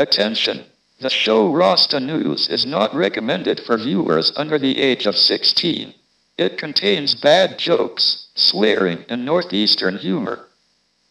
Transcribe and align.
Attention! 0.00 0.64
The 1.00 1.10
show 1.10 1.52
Rasta 1.52 2.00
News 2.00 2.48
is 2.48 2.64
not 2.64 2.94
recommended 2.94 3.60
for 3.60 3.76
viewers 3.76 4.32
under 4.34 4.58
the 4.58 4.80
age 4.80 5.04
of 5.04 5.14
16. 5.14 5.92
It 6.38 6.56
contains 6.56 7.14
bad 7.14 7.58
jokes, 7.58 8.28
swearing, 8.34 9.04
and 9.10 9.26
Northeastern 9.26 9.98
humor. 9.98 10.48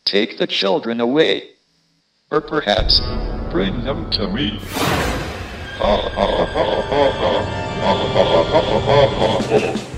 Take 0.06 0.40
the 0.40 0.48
children 0.48 1.00
away. 1.00 1.50
Or 2.32 2.42
perhaps 2.42 3.00
bring 3.52 3.84
them 3.84 4.10
to 4.10 4.28
me. 4.28 4.60
Boa 5.78 6.18
noite, 9.52 9.89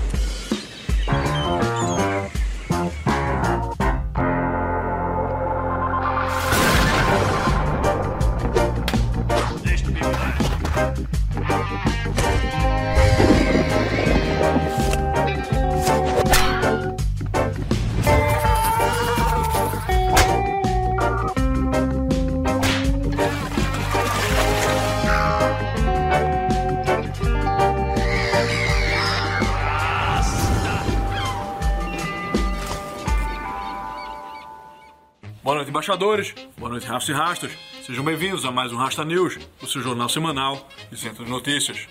embaixadores. 35.72 36.34
Boa 36.58 36.70
noite, 36.70 36.86
rastos 36.86 37.08
e 37.08 37.18
rastas. 37.18 37.50
Sejam 37.86 38.04
bem-vindos 38.04 38.44
a 38.44 38.50
mais 38.50 38.70
um 38.74 38.76
Rasta 38.76 39.06
News, 39.06 39.38
o 39.62 39.66
seu 39.66 39.80
jornal 39.80 40.06
semanal 40.06 40.68
de 40.90 40.98
centro 40.98 41.24
de 41.24 41.30
notícias. 41.30 41.88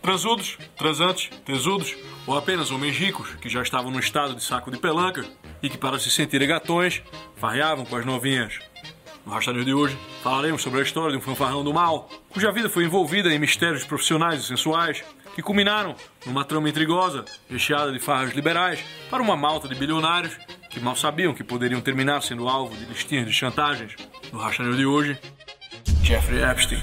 Transudos, 0.00 0.56
transantes, 0.76 1.28
tesudos 1.44 1.96
ou 2.28 2.38
apenas 2.38 2.70
homens 2.70 2.96
ricos 2.96 3.34
que 3.40 3.48
já 3.48 3.60
estavam 3.60 3.90
no 3.90 3.98
estado 3.98 4.36
de 4.36 4.44
saco 4.44 4.70
de 4.70 4.78
pelanca 4.78 5.24
e 5.60 5.68
que, 5.68 5.76
para 5.76 5.98
se 5.98 6.12
sentirem 6.12 6.46
gatões, 6.46 7.02
farreavam 7.34 7.84
com 7.84 7.96
as 7.96 8.06
novinhas. 8.06 8.60
No 9.26 9.32
Rasta 9.32 9.52
News 9.52 9.66
de 9.66 9.74
hoje, 9.74 9.98
falaremos 10.22 10.62
sobre 10.62 10.78
a 10.78 10.84
história 10.84 11.10
de 11.10 11.18
um 11.18 11.20
fanfarrão 11.20 11.64
do 11.64 11.74
mal, 11.74 12.08
cuja 12.30 12.52
vida 12.52 12.68
foi 12.68 12.84
envolvida 12.84 13.34
em 13.34 13.38
mistérios 13.40 13.82
profissionais 13.82 14.42
e 14.42 14.46
sensuais 14.46 15.02
que 15.34 15.42
culminaram 15.42 15.96
numa 16.24 16.44
trama 16.44 16.68
intrigosa, 16.68 17.24
recheada 17.50 17.90
de 17.90 17.98
farras 17.98 18.32
liberais, 18.32 18.78
para 19.10 19.20
uma 19.20 19.36
malta 19.36 19.66
de 19.66 19.74
bilionários 19.74 20.38
que 20.78 20.84
mal 20.84 20.94
sabiam 20.94 21.34
que 21.34 21.42
poderiam 21.42 21.80
terminar 21.80 22.22
sendo 22.22 22.48
alvo 22.48 22.74
de 22.76 22.84
listinhas 22.84 23.26
de 23.26 23.32
chantagens. 23.32 23.96
No 24.32 24.38
News 24.64 24.76
de 24.76 24.86
hoje, 24.86 25.18
Jeffrey 26.04 26.40
Epstein. 26.40 26.80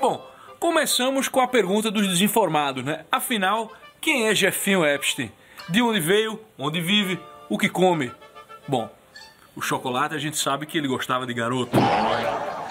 Bom, 0.00 0.26
começamos 0.58 1.28
com 1.28 1.40
a 1.40 1.46
pergunta 1.46 1.90
dos 1.90 2.08
desinformados, 2.08 2.82
né? 2.82 3.04
Afinal, 3.12 3.70
quem 4.00 4.26
é 4.26 4.34
Jeffinho 4.34 4.86
Epstein? 4.86 5.30
De 5.68 5.82
onde 5.82 6.00
veio? 6.00 6.40
Onde 6.56 6.80
vive? 6.80 7.20
O 7.48 7.58
que 7.58 7.68
come? 7.68 8.10
Bom, 8.66 8.90
o 9.54 9.60
chocolate 9.60 10.14
a 10.14 10.18
gente 10.18 10.38
sabe 10.38 10.64
que 10.64 10.78
ele 10.78 10.88
gostava 10.88 11.26
de 11.26 11.34
garoto. 11.34 11.76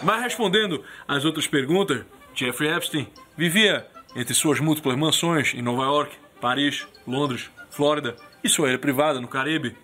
Mas 0.02 0.24
respondendo 0.24 0.84
às 1.08 1.26
outras 1.26 1.46
perguntas, 1.46 2.04
Jeffrey 2.34 2.72
Epstein 2.72 3.08
vivia 3.38 3.86
entre 4.16 4.34
suas 4.34 4.60
múltiplas 4.60 4.98
mansões 4.98 5.54
em 5.54 5.62
Nova 5.62 5.84
York, 5.84 6.16
Paris, 6.42 6.88
Londres, 7.06 7.52
Flórida 7.70 8.16
e 8.44 8.50
sua 8.50 8.70
ilha 8.70 8.80
privada 8.80 9.20
no 9.20 9.28
Caribe. 9.28 9.78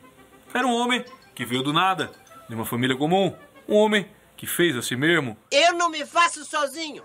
Era 0.53 0.67
um 0.67 0.73
homem 0.73 1.03
que 1.33 1.45
veio 1.45 1.63
do 1.63 1.73
nada, 1.73 2.11
de 2.47 2.55
uma 2.55 2.65
família 2.65 2.95
comum, 2.95 3.35
um 3.67 3.75
homem 3.75 4.07
que 4.37 4.45
fez 4.45 4.75
a 4.75 4.81
si 4.81 4.95
mesmo. 4.95 5.37
Eu 5.51 5.73
não 5.73 5.89
me 5.89 6.05
faço 6.05 6.45
sozinho. 6.45 7.03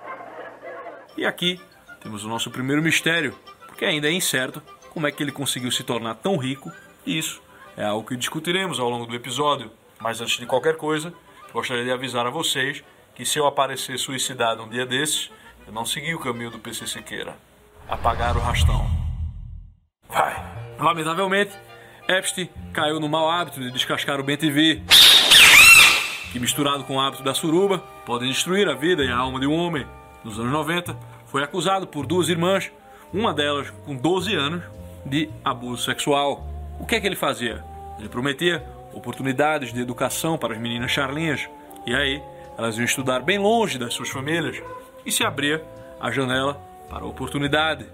E 1.17 1.25
aqui 1.25 1.61
temos 2.01 2.25
o 2.25 2.29
nosso 2.29 2.51
primeiro 2.51 2.83
mistério, 2.83 3.37
porque 3.67 3.85
ainda 3.85 4.09
é 4.09 4.13
incerto 4.13 4.63
como 4.91 5.07
é 5.07 5.13
que 5.13 5.23
ele 5.23 5.33
conseguiu 5.33 5.71
se 5.71 5.83
tornar 5.83 6.15
tão 6.17 6.37
rico, 6.37 6.73
e 7.07 7.19
isso 7.19 7.43
é 7.77 7.85
algo 7.85 8.07
que 8.07 8.17
discutiremos 8.17 8.81
ao 8.81 8.91
longo 8.91 9.07
do 9.07 9.15
episódio. 9.15 9.71
Mas 10.01 10.21
antes 10.21 10.39
de 10.39 10.47
qualquer 10.47 10.77
coisa, 10.77 11.13
gostaria 11.53 11.85
de 11.85 11.93
avisar 11.93 12.27
a 12.27 12.31
vocês 12.31 12.83
que 13.15 13.25
se 13.25 13.39
eu 13.39 13.47
aparecer 13.47 13.99
suicidado 13.99 14.63
um 14.63 14.69
dia 14.69 14.87
desses, 14.87 15.31
eu 15.67 15.73
não 15.73 15.85
segui 15.85 16.15
o 16.15 16.21
caminho 16.21 16.51
do 16.51 16.59
PC 16.59 16.87
Siqueira. 16.87 17.37
Apagar 17.89 18.37
o 18.37 18.41
rastão. 18.41 18.87
Vai. 20.09 20.68
Lamentavelmente, 20.79 21.53
Epstein 22.09 22.49
caiu 22.73 23.01
no 23.01 23.09
mau 23.09 23.29
hábito 23.29 23.61
de 23.61 23.71
descascar 23.71 24.21
o 24.21 24.23
BTV, 24.23 24.83
que 26.33 26.39
misturado 26.39 26.85
com 26.85 26.97
o 26.97 27.01
hábito 27.01 27.23
da 27.23 27.35
suruba, 27.35 27.79
pode 28.07 28.29
destruir 28.29 28.69
a 28.69 28.75
vida 28.75 29.05
e 29.05 29.11
a 29.11 29.17
alma 29.17 29.41
de 29.41 29.47
um 29.47 29.55
homem. 29.55 29.85
Nos 30.23 30.39
anos 30.39 30.53
90, 30.53 30.97
foi 31.27 31.43
acusado 31.43 31.87
por 31.87 32.07
duas 32.07 32.29
irmãs, 32.29 32.71
uma 33.13 33.35
delas 33.35 33.71
com 33.85 33.97
12 33.97 34.35
anos, 34.35 34.63
de 35.05 35.29
abuso 35.45 35.83
sexual. 35.83 36.47
O 36.79 36.87
que 36.87 36.95
é 36.95 37.01
que 37.01 37.07
ele 37.07 37.17
fazia? 37.17 37.65
Ele 37.99 38.09
prometia 38.09 38.65
oportunidades 38.93 39.73
de 39.73 39.81
educação 39.81 40.39
para 40.39 40.55
as 40.55 40.61
meninas 40.61 40.91
charlinhas, 40.91 41.49
e 41.87 41.95
aí 41.95 42.23
elas 42.57 42.77
iam 42.77 42.85
estudar 42.85 43.21
bem 43.21 43.39
longe 43.39 43.79
das 43.79 43.95
suas 43.95 44.11
famílias, 44.11 44.63
e 45.05 45.11
se 45.11 45.25
abria 45.25 45.65
a 46.01 46.11
janela 46.11 46.55
para 46.89 47.05
a 47.05 47.09
oportunidade. 47.09 47.87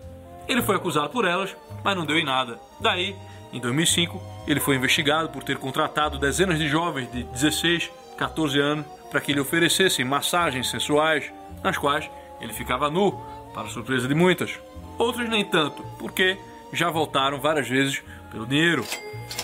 Ele 0.46 0.62
foi 0.62 0.76
acusado 0.76 1.08
por 1.08 1.24
elas, 1.24 1.56
mas 1.82 1.96
não 1.96 2.04
deu 2.04 2.18
em 2.18 2.24
nada. 2.24 2.58
Daí, 2.80 3.16
em 3.52 3.60
2005, 3.60 4.20
ele 4.46 4.60
foi 4.60 4.76
investigado 4.76 5.28
por 5.28 5.42
ter 5.42 5.58
contratado 5.58 6.18
dezenas 6.18 6.58
de 6.58 6.68
jovens 6.68 7.10
de 7.10 7.22
16, 7.24 7.90
14 8.16 8.60
anos 8.60 8.86
para 9.10 9.20
que 9.20 9.32
lhe 9.32 9.40
oferecessem 9.40 10.04
massagens 10.04 10.68
sensuais, 10.68 11.32
nas 11.62 11.78
quais 11.78 12.10
ele 12.40 12.52
ficava 12.52 12.90
nu, 12.90 13.12
para 13.54 13.68
surpresa 13.68 14.08
de 14.08 14.14
muitas. 14.14 14.58
Outras 14.98 15.28
nem 15.28 15.44
tanto, 15.44 15.84
porque 15.98 16.36
já 16.72 16.90
voltaram 16.90 17.40
várias 17.40 17.68
vezes 17.68 18.02
pelo 18.30 18.44
dinheiro. 18.44 18.84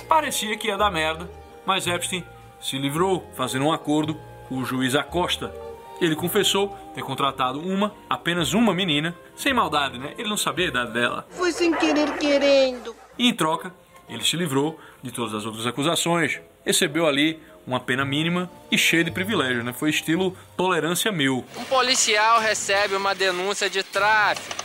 Parecia 0.08 0.56
que 0.56 0.66
ia 0.66 0.76
dar 0.76 0.90
merda, 0.90 1.30
mas 1.64 1.86
Epstein 1.86 2.24
se 2.60 2.76
livrou 2.78 3.24
fazendo 3.34 3.64
um 3.66 3.72
acordo 3.72 4.18
com 4.48 4.56
o 4.56 4.64
juiz 4.64 4.94
Acosta. 4.96 5.54
Ele 6.00 6.16
confessou 6.16 6.76
ter 6.94 7.02
contratado 7.02 7.60
uma, 7.60 7.94
apenas 8.08 8.52
uma 8.52 8.74
menina, 8.74 9.14
sem 9.36 9.54
maldade, 9.54 9.98
né? 9.98 10.14
Ele 10.18 10.28
não 10.28 10.36
sabia 10.36 10.66
a 10.66 10.68
idade 10.68 10.92
dela. 10.92 11.26
Foi 11.30 11.52
sem 11.52 11.72
querer 11.74 12.16
querendo. 12.16 12.96
E 13.20 13.28
em 13.28 13.34
troca, 13.34 13.70
ele 14.08 14.24
se 14.24 14.34
livrou 14.34 14.80
de 15.02 15.12
todas 15.12 15.34
as 15.34 15.44
outras 15.44 15.66
acusações. 15.66 16.40
Recebeu 16.64 17.06
ali 17.06 17.38
uma 17.66 17.78
pena 17.78 18.02
mínima 18.02 18.50
e 18.70 18.78
cheia 18.78 19.04
de 19.04 19.10
privilégio, 19.10 19.62
né? 19.62 19.74
Foi 19.74 19.90
estilo 19.90 20.34
tolerância 20.56 21.12
mil. 21.12 21.44
Um 21.54 21.64
policial 21.64 22.40
recebe 22.40 22.96
uma 22.96 23.14
denúncia 23.14 23.68
de 23.68 23.82
tráfico. 23.82 24.56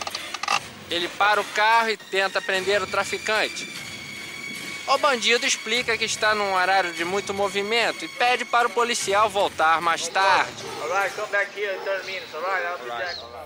Ele 0.90 1.06
para 1.06 1.38
o 1.38 1.44
carro 1.44 1.90
e 1.90 1.98
tenta 1.98 2.40
prender 2.40 2.82
o 2.82 2.86
traficante. 2.86 3.70
O 4.88 4.96
bandido 4.96 5.44
explica 5.44 5.98
que 5.98 6.06
está 6.06 6.34
num 6.34 6.54
horário 6.54 6.94
de 6.94 7.04
muito 7.04 7.34
movimento 7.34 8.06
e 8.06 8.08
pede 8.08 8.46
para 8.46 8.68
o 8.68 8.70
policial 8.70 9.28
voltar 9.28 9.82
mais 9.82 10.08
tarde. 10.08 10.64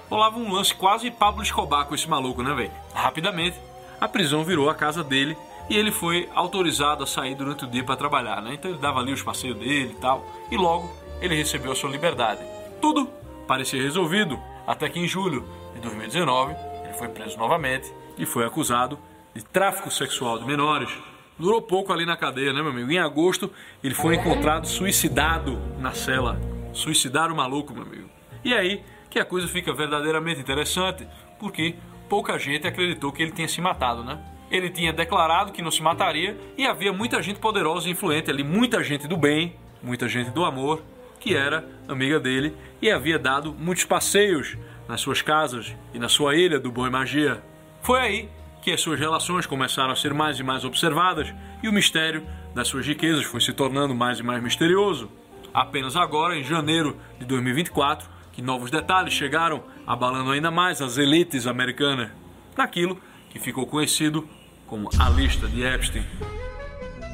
Rolava 0.08 0.38
um 0.38 0.52
lance 0.52 0.72
quase 0.72 1.10
Pablo 1.10 1.42
Escobar 1.42 1.86
com 1.86 1.96
esse 1.96 2.08
maluco, 2.08 2.44
né, 2.44 2.54
velho? 2.54 2.72
Rapidamente, 2.94 3.58
a 4.00 4.08
prisão 4.08 4.42
virou 4.44 4.70
a 4.70 4.74
casa 4.74 5.04
dele 5.04 5.36
e 5.68 5.76
ele 5.76 5.92
foi 5.92 6.28
autorizado 6.34 7.04
a 7.04 7.06
sair 7.06 7.34
durante 7.34 7.64
o 7.64 7.68
dia 7.68 7.84
para 7.84 7.96
trabalhar, 7.96 8.42
né? 8.42 8.54
Então 8.54 8.70
ele 8.70 8.80
dava 8.80 8.98
ali 8.98 9.12
os 9.12 9.22
passeios 9.22 9.56
dele 9.56 9.92
e 9.92 10.00
tal, 10.00 10.26
e 10.50 10.56
logo 10.56 10.90
ele 11.20 11.34
recebeu 11.36 11.70
a 11.70 11.74
sua 11.74 11.90
liberdade. 11.90 12.40
Tudo 12.80 13.08
parecia 13.46 13.80
resolvido, 13.80 14.38
até 14.66 14.88
que 14.88 14.98
em 14.98 15.06
julho 15.06 15.44
de 15.74 15.80
2019 15.80 16.54
ele 16.84 16.94
foi 16.94 17.08
preso 17.08 17.38
novamente 17.38 17.92
e 18.18 18.26
foi 18.26 18.44
acusado 18.44 18.98
de 19.34 19.44
tráfico 19.44 19.90
sexual 19.90 20.38
de 20.38 20.44
menores. 20.44 20.90
Durou 21.38 21.62
pouco 21.62 21.92
ali 21.92 22.04
na 22.04 22.16
cadeia, 22.16 22.52
né, 22.52 22.60
meu 22.60 22.70
amigo? 22.70 22.90
Em 22.90 22.98
agosto 22.98 23.50
ele 23.82 23.94
foi 23.94 24.16
encontrado 24.16 24.66
suicidado 24.66 25.58
na 25.78 25.92
cela. 25.92 26.40
Suicidar 26.72 27.30
o 27.30 27.36
maluco, 27.36 27.72
meu 27.72 27.82
amigo. 27.82 28.08
E 28.44 28.52
aí 28.54 28.82
que 29.08 29.18
a 29.18 29.24
coisa 29.24 29.48
fica 29.48 29.72
verdadeiramente 29.72 30.40
interessante, 30.40 31.06
porque 31.38 31.74
pouca 32.10 32.36
gente 32.40 32.66
acreditou 32.66 33.12
que 33.12 33.22
ele 33.22 33.30
tinha 33.30 33.46
se 33.46 33.60
matado, 33.60 34.02
né? 34.02 34.18
Ele 34.50 34.68
tinha 34.68 34.92
declarado 34.92 35.52
que 35.52 35.62
não 35.62 35.70
se 35.70 35.80
mataria 35.80 36.36
e 36.58 36.66
havia 36.66 36.92
muita 36.92 37.22
gente 37.22 37.38
poderosa 37.38 37.88
e 37.88 37.92
influente 37.92 38.28
ali, 38.28 38.42
muita 38.42 38.82
gente 38.82 39.06
do 39.06 39.16
bem, 39.16 39.54
muita 39.80 40.08
gente 40.08 40.28
do 40.30 40.44
amor, 40.44 40.82
que 41.20 41.36
era 41.36 41.64
amiga 41.86 42.18
dele 42.18 42.56
e 42.82 42.90
havia 42.90 43.16
dado 43.16 43.54
muitos 43.56 43.84
passeios 43.84 44.58
nas 44.88 45.00
suas 45.00 45.22
casas 45.22 45.72
e 45.94 46.00
na 46.00 46.08
sua 46.08 46.34
ilha 46.34 46.58
do 46.58 46.72
Boi 46.72 46.90
Magia. 46.90 47.40
Foi 47.80 48.00
aí 48.00 48.28
que 48.60 48.72
as 48.72 48.80
suas 48.80 48.98
relações 48.98 49.46
começaram 49.46 49.92
a 49.92 49.96
ser 49.96 50.12
mais 50.12 50.40
e 50.40 50.42
mais 50.42 50.64
observadas 50.64 51.32
e 51.62 51.68
o 51.68 51.72
mistério 51.72 52.26
das 52.52 52.66
suas 52.66 52.84
riquezas 52.84 53.24
foi 53.24 53.40
se 53.40 53.52
tornando 53.52 53.94
mais 53.94 54.18
e 54.18 54.24
mais 54.24 54.42
misterioso. 54.42 55.08
Apenas 55.54 55.94
agora, 55.94 56.36
em 56.36 56.42
janeiro 56.42 56.96
de 57.20 57.24
2024, 57.24 58.10
novos 58.42 58.70
detalhes 58.70 59.12
chegaram, 59.12 59.62
abalando 59.86 60.30
ainda 60.30 60.50
mais 60.50 60.80
as 60.80 60.98
elites 60.98 61.46
americanas, 61.46 62.10
naquilo 62.56 63.00
que 63.30 63.38
ficou 63.38 63.66
conhecido 63.66 64.28
como 64.66 64.88
a 64.98 65.08
lista 65.08 65.48
de 65.48 65.62
Epstein. 65.62 66.04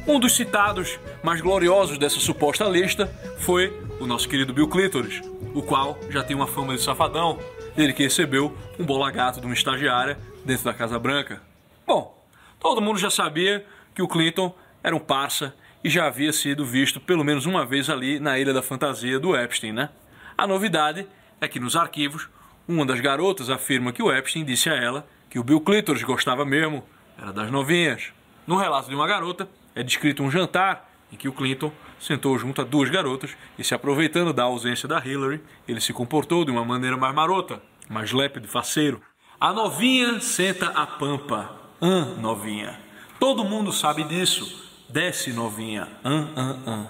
Um 0.06 0.20
dos 0.20 0.36
citados 0.36 1.00
mais 1.22 1.40
gloriosos 1.40 1.98
dessa 1.98 2.20
suposta 2.20 2.64
lista 2.64 3.06
foi 3.38 3.76
o 3.98 4.06
nosso 4.06 4.28
querido 4.28 4.52
Bill 4.52 4.68
Clintoris, 4.68 5.20
o 5.54 5.62
qual 5.62 5.98
já 6.10 6.22
tem 6.22 6.36
uma 6.36 6.46
fama 6.46 6.74
de 6.74 6.82
safadão, 6.82 7.38
ele 7.76 7.92
que 7.92 8.02
recebeu 8.02 8.56
um 8.78 8.84
bola 8.84 9.10
gato 9.10 9.40
de 9.40 9.46
uma 9.46 9.54
estagiária 9.54 10.18
dentro 10.44 10.64
da 10.64 10.72
Casa 10.72 10.98
Branca. 10.98 11.42
Bom, 11.86 12.16
todo 12.60 12.80
mundo 12.80 12.98
já 12.98 13.10
sabia 13.10 13.66
que 13.94 14.02
o 14.02 14.08
Clinton 14.08 14.54
era 14.82 14.94
um 14.94 15.00
parça 15.00 15.54
e 15.82 15.88
já 15.88 16.06
havia 16.06 16.32
sido 16.32 16.64
visto 16.64 17.00
pelo 17.00 17.24
menos 17.24 17.46
uma 17.46 17.64
vez 17.64 17.90
ali 17.90 18.20
na 18.20 18.38
Ilha 18.38 18.52
da 18.52 18.62
Fantasia 18.62 19.18
do 19.18 19.36
Epstein, 19.36 19.72
né? 19.72 19.88
A 20.36 20.46
novidade 20.46 21.06
é 21.40 21.48
que 21.48 21.60
nos 21.60 21.76
arquivos, 21.76 22.28
uma 22.66 22.84
das 22.84 23.00
garotas 23.00 23.50
afirma 23.50 23.92
que 23.92 24.02
o 24.02 24.12
Epstein 24.12 24.44
disse 24.44 24.68
a 24.68 24.74
ela 24.74 25.06
que 25.28 25.38
o 25.38 25.44
Bill 25.44 25.60
Clinton 25.60 25.94
gostava 26.04 26.44
mesmo, 26.44 26.84
era 27.20 27.32
das 27.32 27.50
novinhas. 27.50 28.12
No 28.46 28.56
relato 28.56 28.88
de 28.88 28.94
uma 28.94 29.06
garota, 29.06 29.48
é 29.74 29.82
descrito 29.82 30.22
um 30.22 30.30
jantar 30.30 30.90
em 31.12 31.16
que 31.16 31.28
o 31.28 31.32
Clinton 31.32 31.72
sentou 31.98 32.38
junto 32.38 32.60
a 32.60 32.64
duas 32.64 32.90
garotas 32.90 33.36
e, 33.58 33.64
se 33.64 33.74
aproveitando 33.74 34.32
da 34.32 34.44
ausência 34.44 34.88
da 34.88 35.04
Hillary, 35.04 35.40
ele 35.66 35.80
se 35.80 35.92
comportou 35.92 36.44
de 36.44 36.50
uma 36.50 36.64
maneira 36.64 36.96
mais 36.96 37.14
marota, 37.14 37.62
mais 37.88 38.12
lépido 38.12 38.46
e 38.46 38.50
faceiro. 38.50 39.00
A 39.38 39.52
novinha 39.52 40.20
senta 40.20 40.68
a 40.68 40.86
pampa. 40.86 41.50
Hã, 41.80 42.16
novinha. 42.16 42.78
Todo 43.20 43.44
mundo 43.44 43.72
sabe 43.72 44.04
disso. 44.04 44.64
Desce, 44.88 45.32
novinha. 45.32 45.88
Hã, 46.04 46.28
hã, 46.36 46.58
hã. 46.66 46.86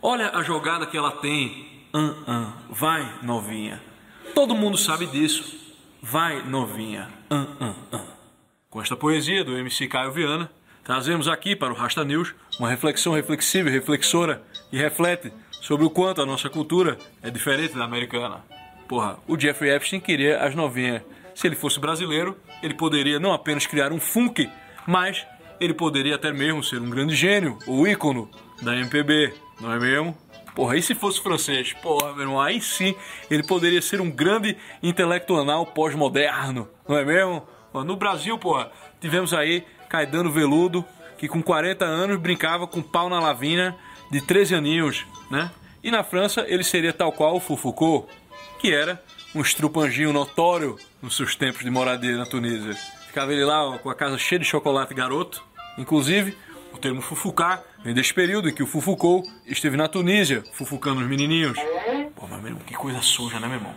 Olha 0.00 0.30
a 0.30 0.42
jogada 0.42 0.86
que 0.86 0.96
ela 0.96 1.12
tem. 1.12 1.71
Hã, 1.94 2.14
hã. 2.26 2.52
Vai, 2.70 3.06
novinha. 3.22 3.80
Todo 4.34 4.54
mundo 4.54 4.78
sabe 4.78 5.06
disso. 5.06 5.60
Vai, 6.00 6.42
novinha. 6.42 7.08
Hã, 7.30 7.46
hã, 7.60 7.74
hã. 7.92 8.00
Com 8.70 8.80
esta 8.80 8.96
poesia 8.96 9.44
do 9.44 9.56
MC 9.58 9.86
Caio 9.88 10.10
Viana, 10.10 10.50
trazemos 10.82 11.28
aqui 11.28 11.54
para 11.54 11.70
o 11.70 11.76
Rasta 11.76 12.02
News 12.02 12.34
uma 12.58 12.70
reflexão 12.70 13.12
reflexiva 13.12 13.68
e 13.68 13.72
reflexora 13.72 14.42
e 14.72 14.78
reflete 14.78 15.30
sobre 15.50 15.84
o 15.84 15.90
quanto 15.90 16.22
a 16.22 16.26
nossa 16.26 16.48
cultura 16.48 16.96
é 17.22 17.30
diferente 17.30 17.74
da 17.76 17.84
americana. 17.84 18.42
Porra, 18.88 19.18
o 19.28 19.38
Jeffrey 19.38 19.70
Epstein 19.70 20.00
queria 20.00 20.42
as 20.42 20.54
novinhas. 20.54 21.02
Se 21.34 21.46
ele 21.46 21.56
fosse 21.56 21.78
brasileiro, 21.78 22.38
ele 22.62 22.74
poderia 22.74 23.20
não 23.20 23.34
apenas 23.34 23.66
criar 23.66 23.92
um 23.92 24.00
funk, 24.00 24.50
mas 24.86 25.26
ele 25.60 25.74
poderia 25.74 26.14
até 26.14 26.32
mesmo 26.32 26.64
ser 26.64 26.80
um 26.80 26.88
grande 26.88 27.14
gênio, 27.14 27.58
ou 27.66 27.86
ícono 27.86 28.30
da 28.62 28.74
MPB, 28.74 29.34
não 29.60 29.72
é 29.72 29.78
mesmo? 29.78 30.16
Porra, 30.54 30.76
e 30.76 30.82
se 30.82 30.94
fosse 30.94 31.20
francês? 31.22 31.72
Porra, 31.74 32.12
meu 32.12 32.22
irmão, 32.22 32.40
aí 32.40 32.60
sim 32.60 32.94
ele 33.30 33.42
poderia 33.42 33.80
ser 33.80 34.00
um 34.00 34.10
grande 34.10 34.56
intelectual 34.82 35.66
pós-moderno, 35.66 36.68
não 36.86 36.96
é 36.96 37.04
mesmo? 37.04 37.46
No 37.72 37.96
Brasil, 37.96 38.36
porra, 38.38 38.70
tivemos 39.00 39.32
aí 39.32 39.64
Caetano 39.88 40.30
Veludo, 40.30 40.84
que 41.16 41.26
com 41.26 41.42
40 41.42 41.84
anos 41.84 42.20
brincava 42.20 42.66
com 42.66 42.82
pau 42.82 43.08
na 43.08 43.18
lavina 43.18 43.76
de 44.10 44.20
13 44.20 44.54
aninhos, 44.54 45.06
né? 45.30 45.50
E 45.82 45.90
na 45.90 46.04
França 46.04 46.44
ele 46.46 46.62
seria 46.62 46.92
tal 46.92 47.12
qual 47.12 47.36
o 47.36 47.40
Foucault, 47.40 48.06
que 48.58 48.74
era 48.74 49.02
um 49.34 49.40
estrupanginho 49.40 50.12
notório 50.12 50.78
nos 51.00 51.16
seus 51.16 51.34
tempos 51.34 51.64
de 51.64 51.70
moradia 51.70 52.16
na 52.16 52.26
Tunísia. 52.26 52.74
Ficava 53.06 53.32
ele 53.32 53.44
lá 53.44 53.64
ó, 53.64 53.78
com 53.78 53.88
a 53.88 53.94
casa 53.94 54.18
cheia 54.18 54.38
de 54.38 54.44
chocolate 54.44 54.92
garoto. 54.94 55.42
Inclusive, 55.78 56.36
o 56.72 56.78
termo 56.78 57.00
fufucar 57.00 57.62
vem 57.84 57.94
desse 57.94 58.12
período 58.12 58.48
em 58.48 58.54
que 58.54 58.62
o 58.62 58.66
Foucault 58.66 59.28
esteve 59.46 59.76
na 59.76 59.88
Tunísia, 59.88 60.42
fufucando 60.52 61.00
os 61.00 61.06
menininhos. 61.06 61.58
Pô, 62.14 62.26
mas 62.28 62.42
mesmo, 62.42 62.60
que 62.60 62.74
coisa 62.74 63.00
suja, 63.02 63.38
né, 63.40 63.46
meu 63.46 63.56
irmão? 63.56 63.74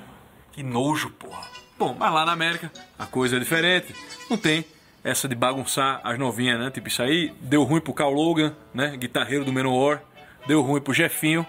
Que 0.52 0.64
nojo, 0.64 1.10
porra. 1.12 1.48
Bom, 1.78 1.96
mas 1.98 2.14
lá 2.14 2.26
na 2.26 2.32
América 2.32 2.72
a 2.98 3.06
coisa 3.06 3.36
é 3.36 3.40
diferente. 3.40 3.94
Não 4.30 4.38
tem 4.38 4.64
essa 5.04 5.28
de 5.28 5.36
bagunçar 5.36 6.00
as 6.04 6.18
novinhas, 6.18 6.60
né? 6.60 6.72
Tipo, 6.72 6.88
isso 6.88 7.02
aí 7.02 7.34
deu 7.42 7.64
ruim 7.64 7.82
pro 7.82 7.94
Carl 7.94 8.14
Logan, 8.14 8.56
né? 8.74 8.96
Guitarreiro 8.98 9.44
do 9.44 9.52
Menor. 9.52 10.02
Deu 10.48 10.62
ruim 10.62 10.82
pro 10.82 10.94
Jefinho. 10.94 11.46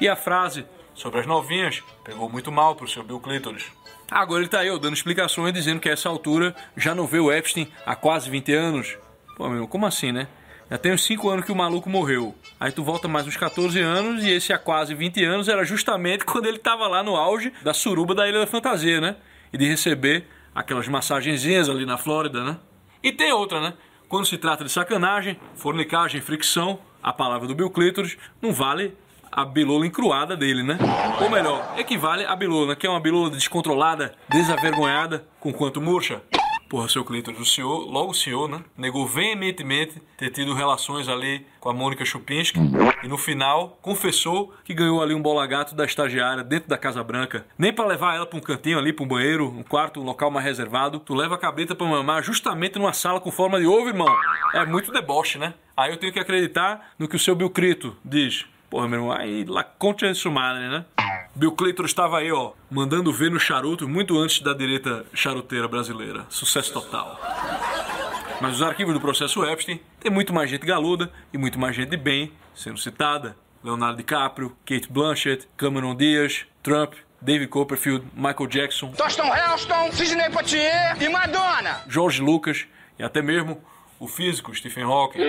E 0.00 0.08
a 0.08 0.14
frase 0.14 0.64
sobre 0.94 1.20
as 1.20 1.26
novinhas 1.26 1.82
pegou 2.04 2.28
muito 2.28 2.52
mal 2.52 2.76
pro 2.76 2.86
seu 2.86 3.02
Bill 3.02 3.18
Clintoris. 3.20 3.64
Agora 4.10 4.40
ele 4.42 4.48
tá 4.48 4.60
aí, 4.60 4.70
ó, 4.70 4.76
dando 4.76 4.94
explicações 4.94 5.52
dizendo 5.52 5.80
que 5.80 5.88
a 5.88 5.92
essa 5.92 6.08
altura 6.08 6.54
já 6.76 6.94
não 6.94 7.06
vê 7.06 7.20
o 7.20 7.32
Epstein 7.32 7.68
há 7.86 7.94
quase 7.94 8.28
20 8.28 8.52
anos. 8.52 8.98
Pô, 9.36 9.48
meu, 9.48 9.66
como 9.66 9.86
assim, 9.86 10.12
né? 10.12 10.28
Já 10.70 10.78
tem 10.78 10.92
uns 10.92 11.02
5 11.02 11.28
anos 11.28 11.44
que 11.44 11.50
o 11.50 11.56
maluco 11.56 11.90
morreu. 11.90 12.32
Aí 12.60 12.70
tu 12.70 12.84
volta 12.84 13.08
mais 13.08 13.26
uns 13.26 13.36
14 13.36 13.80
anos 13.80 14.22
e 14.22 14.30
esse 14.30 14.52
há 14.52 14.58
quase 14.58 14.94
20 14.94 15.24
anos 15.24 15.48
era 15.48 15.64
justamente 15.64 16.22
quando 16.24 16.46
ele 16.46 16.58
tava 16.58 16.86
lá 16.86 17.02
no 17.02 17.16
auge 17.16 17.52
da 17.64 17.74
suruba 17.74 18.14
da 18.14 18.28
Ilha 18.28 18.38
da 18.38 18.46
Fantasia, 18.46 19.00
né? 19.00 19.16
E 19.52 19.58
de 19.58 19.66
receber 19.66 20.26
aquelas 20.54 20.86
massagenzinhas 20.86 21.68
ali 21.68 21.84
na 21.84 21.98
Flórida, 21.98 22.44
né? 22.44 22.56
E 23.02 23.10
tem 23.10 23.32
outra, 23.32 23.60
né? 23.60 23.74
Quando 24.08 24.26
se 24.26 24.38
trata 24.38 24.62
de 24.62 24.70
sacanagem, 24.70 25.36
fornicagem, 25.56 26.20
fricção, 26.20 26.78
a 27.02 27.12
palavra 27.12 27.48
do 27.48 27.54
Bill 27.54 27.70
Clinton 27.70 28.04
não 28.40 28.52
vale 28.52 28.96
a 29.32 29.44
bilola 29.44 29.84
encruada 29.84 30.36
dele, 30.36 30.62
né? 30.62 30.78
Ou 31.20 31.28
melhor, 31.28 31.74
equivale 31.78 32.24
a 32.24 32.36
bilola, 32.36 32.76
que 32.76 32.86
é 32.86 32.90
uma 32.90 33.00
bilola 33.00 33.30
descontrolada, 33.30 34.14
desavergonhada, 34.28 35.26
com 35.40 35.52
quanto 35.52 35.80
murcha. 35.80 36.22
Porra, 36.70 36.88
seu 36.88 37.04
Clinton, 37.04 37.32
o 37.32 37.44
senhor, 37.44 37.80
logo 37.80 38.12
o 38.12 38.14
senhor, 38.14 38.48
né? 38.48 38.62
Negou 38.78 39.04
veementemente 39.04 40.00
ter 40.16 40.30
tido 40.30 40.54
relações 40.54 41.08
ali 41.08 41.44
com 41.58 41.68
a 41.68 41.74
Mônica 41.74 42.04
Chupinski 42.04 42.60
e 43.02 43.08
no 43.08 43.18
final 43.18 43.76
confessou 43.82 44.54
que 44.62 44.72
ganhou 44.72 45.02
ali 45.02 45.12
um 45.12 45.20
bola 45.20 45.44
gato 45.48 45.74
da 45.74 45.84
estagiária 45.84 46.44
dentro 46.44 46.68
da 46.68 46.78
Casa 46.78 47.02
Branca. 47.02 47.44
Nem 47.58 47.72
para 47.72 47.88
levar 47.88 48.14
ela 48.14 48.24
para 48.24 48.38
um 48.38 48.40
cantinho 48.40 48.78
ali, 48.78 48.92
para 48.92 49.04
um 49.04 49.08
banheiro, 49.08 49.48
um 49.48 49.64
quarto, 49.64 50.00
um 50.00 50.04
local 50.04 50.30
mais 50.30 50.46
reservado, 50.46 51.00
tu 51.00 51.12
leva 51.12 51.34
a 51.34 51.38
cabrita 51.38 51.74
para 51.74 51.88
mamar 51.88 52.22
justamente 52.22 52.78
numa 52.78 52.92
sala 52.92 53.20
com 53.20 53.32
forma 53.32 53.58
de 53.58 53.66
ovo, 53.66 53.88
irmão. 53.88 54.06
É 54.54 54.64
muito 54.64 54.92
deboche, 54.92 55.38
né? 55.38 55.54
Aí 55.76 55.90
eu 55.90 55.96
tenho 55.96 56.12
que 56.12 56.20
acreditar 56.20 56.92
no 56.96 57.08
que 57.08 57.16
o 57.16 57.18
seu 57.18 57.34
Bill 57.34 57.50
Crito 57.50 57.96
diz. 58.04 58.46
Porra, 58.70 58.86
meu 58.86 59.00
irmão, 59.00 59.12
aí 59.12 59.44
lá 59.44 59.64
contra 59.64 60.14
su 60.14 60.30
madre, 60.30 60.68
né? 60.68 60.84
Bill 61.34 61.52
Clinton 61.52 61.84
estava 61.84 62.18
aí, 62.18 62.30
ó, 62.30 62.52
mandando 62.70 63.12
ver 63.12 63.30
no 63.30 63.38
charuto 63.40 63.88
muito 63.88 64.16
antes 64.16 64.40
da 64.40 64.54
direita 64.54 65.04
charuteira 65.12 65.66
brasileira. 65.66 66.24
Sucesso 66.28 66.72
total. 66.72 67.20
Mas 68.40 68.54
os 68.54 68.62
arquivos 68.62 68.94
do 68.94 69.00
processo 69.00 69.44
Epstein 69.44 69.80
tem 69.98 70.10
muito 70.10 70.32
mais 70.32 70.48
gente 70.48 70.64
galuda 70.64 71.12
e 71.32 71.36
muito 71.36 71.58
mais 71.58 71.74
gente 71.74 71.90
de 71.90 71.96
bem 71.96 72.32
sendo 72.54 72.78
citada. 72.78 73.36
Leonardo 73.62 73.96
DiCaprio, 73.96 74.56
Kate 74.64 74.90
Blanchett, 74.90 75.46
Cameron 75.56 75.94
Diaz, 75.94 76.46
Trump, 76.62 76.94
David 77.20 77.48
Copperfield, 77.48 78.06
Michael 78.14 78.46
Jackson, 78.46 78.92
Toston 78.92 79.34
Helston, 79.34 79.92
Sidney 79.92 80.30
Poitier 80.30 80.96
e 81.00 81.08
Madonna. 81.08 81.82
George 81.88 82.22
Lucas 82.22 82.66
e 82.98 83.02
até 83.02 83.20
mesmo 83.20 83.60
o 84.00 84.08
físico 84.08 84.52
Stephen 84.54 84.84
Hawking. 84.84 85.20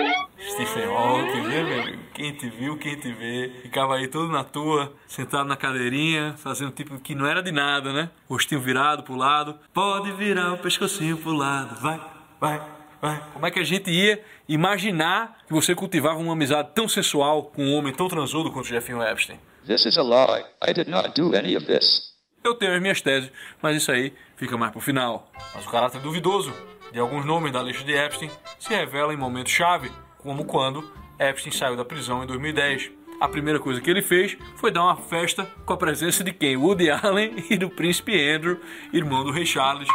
Stephen 0.54 0.86
Hawking, 0.86 1.42
né, 1.42 1.62
meu 1.62 1.82
amigo? 1.82 2.02
Quem 2.14 2.32
te 2.32 2.48
viu, 2.48 2.78
quem 2.78 2.96
te 2.96 3.12
vê. 3.12 3.52
Ficava 3.60 3.96
aí 3.96 4.08
todo 4.08 4.32
na 4.32 4.42
tua, 4.42 4.94
sentado 5.06 5.46
na 5.46 5.56
cadeirinha, 5.56 6.34
fazendo 6.38 6.72
tipo 6.72 6.98
que 6.98 7.14
não 7.14 7.26
era 7.26 7.42
de 7.42 7.52
nada, 7.52 7.92
né? 7.92 8.10
Rostinho 8.28 8.62
virado 8.62 9.02
pro 9.02 9.14
lado. 9.14 9.58
Pode 9.74 10.10
virar 10.12 10.54
o 10.54 10.58
pescocinho 10.58 11.18
pro 11.18 11.32
lado. 11.32 11.78
Vai, 11.80 12.00
vai, 12.40 12.62
vai. 13.00 13.22
Como 13.34 13.46
é 13.46 13.50
que 13.50 13.60
a 13.60 13.64
gente 13.64 13.90
ia 13.90 14.24
imaginar 14.48 15.36
que 15.46 15.52
você 15.52 15.74
cultivava 15.74 16.18
uma 16.18 16.32
amizade 16.32 16.70
tão 16.74 16.88
sensual 16.88 17.44
com 17.44 17.62
um 17.62 17.74
homem 17.74 17.92
tão 17.92 18.08
transudo 18.08 18.50
quanto 18.50 18.68
Jeffinho 18.68 19.02
Epstein? 19.02 19.38
This 19.66 19.84
is 19.84 19.98
a 19.98 20.02
lie. 20.02 20.44
I 20.66 20.72
did 20.72 20.88
not 20.88 21.12
do 21.14 21.36
any 21.36 21.56
of 21.56 21.66
this. 21.66 22.10
Eu 22.42 22.54
tenho 22.54 22.74
as 22.74 22.80
minhas 22.80 23.00
teses, 23.00 23.30
mas 23.60 23.76
isso 23.76 23.92
aí 23.92 24.12
fica 24.34 24.56
mais 24.56 24.72
pro 24.72 24.80
final. 24.80 25.30
Mas 25.54 25.64
o 25.64 25.70
caráter 25.70 26.00
duvidoso 26.00 26.52
de 26.92 27.00
alguns 27.00 27.24
nomes 27.24 27.50
da 27.50 27.62
lista 27.62 27.82
de 27.82 27.92
Epstein 27.92 28.30
se 28.58 28.74
revela 28.74 29.14
em 29.14 29.16
momentos 29.16 29.52
chave, 29.52 29.90
como 30.18 30.44
quando 30.44 30.84
Epstein 31.18 31.50
saiu 31.52 31.76
da 31.76 31.84
prisão 31.84 32.22
em 32.22 32.26
2010. 32.26 32.90
A 33.20 33.28
primeira 33.28 33.58
coisa 33.58 33.80
que 33.80 33.88
ele 33.88 34.02
fez 34.02 34.36
foi 34.56 34.70
dar 34.70 34.82
uma 34.82 34.96
festa 34.96 35.48
com 35.64 35.72
a 35.72 35.76
presença 35.76 36.22
de 36.24 36.32
quem? 36.32 36.56
Woody 36.56 36.90
Allen 36.90 37.44
e 37.48 37.56
do 37.56 37.70
príncipe 37.70 38.12
Andrew, 38.30 38.60
irmão 38.92 39.24
do 39.24 39.30
rei 39.30 39.46
Charles. 39.46 39.88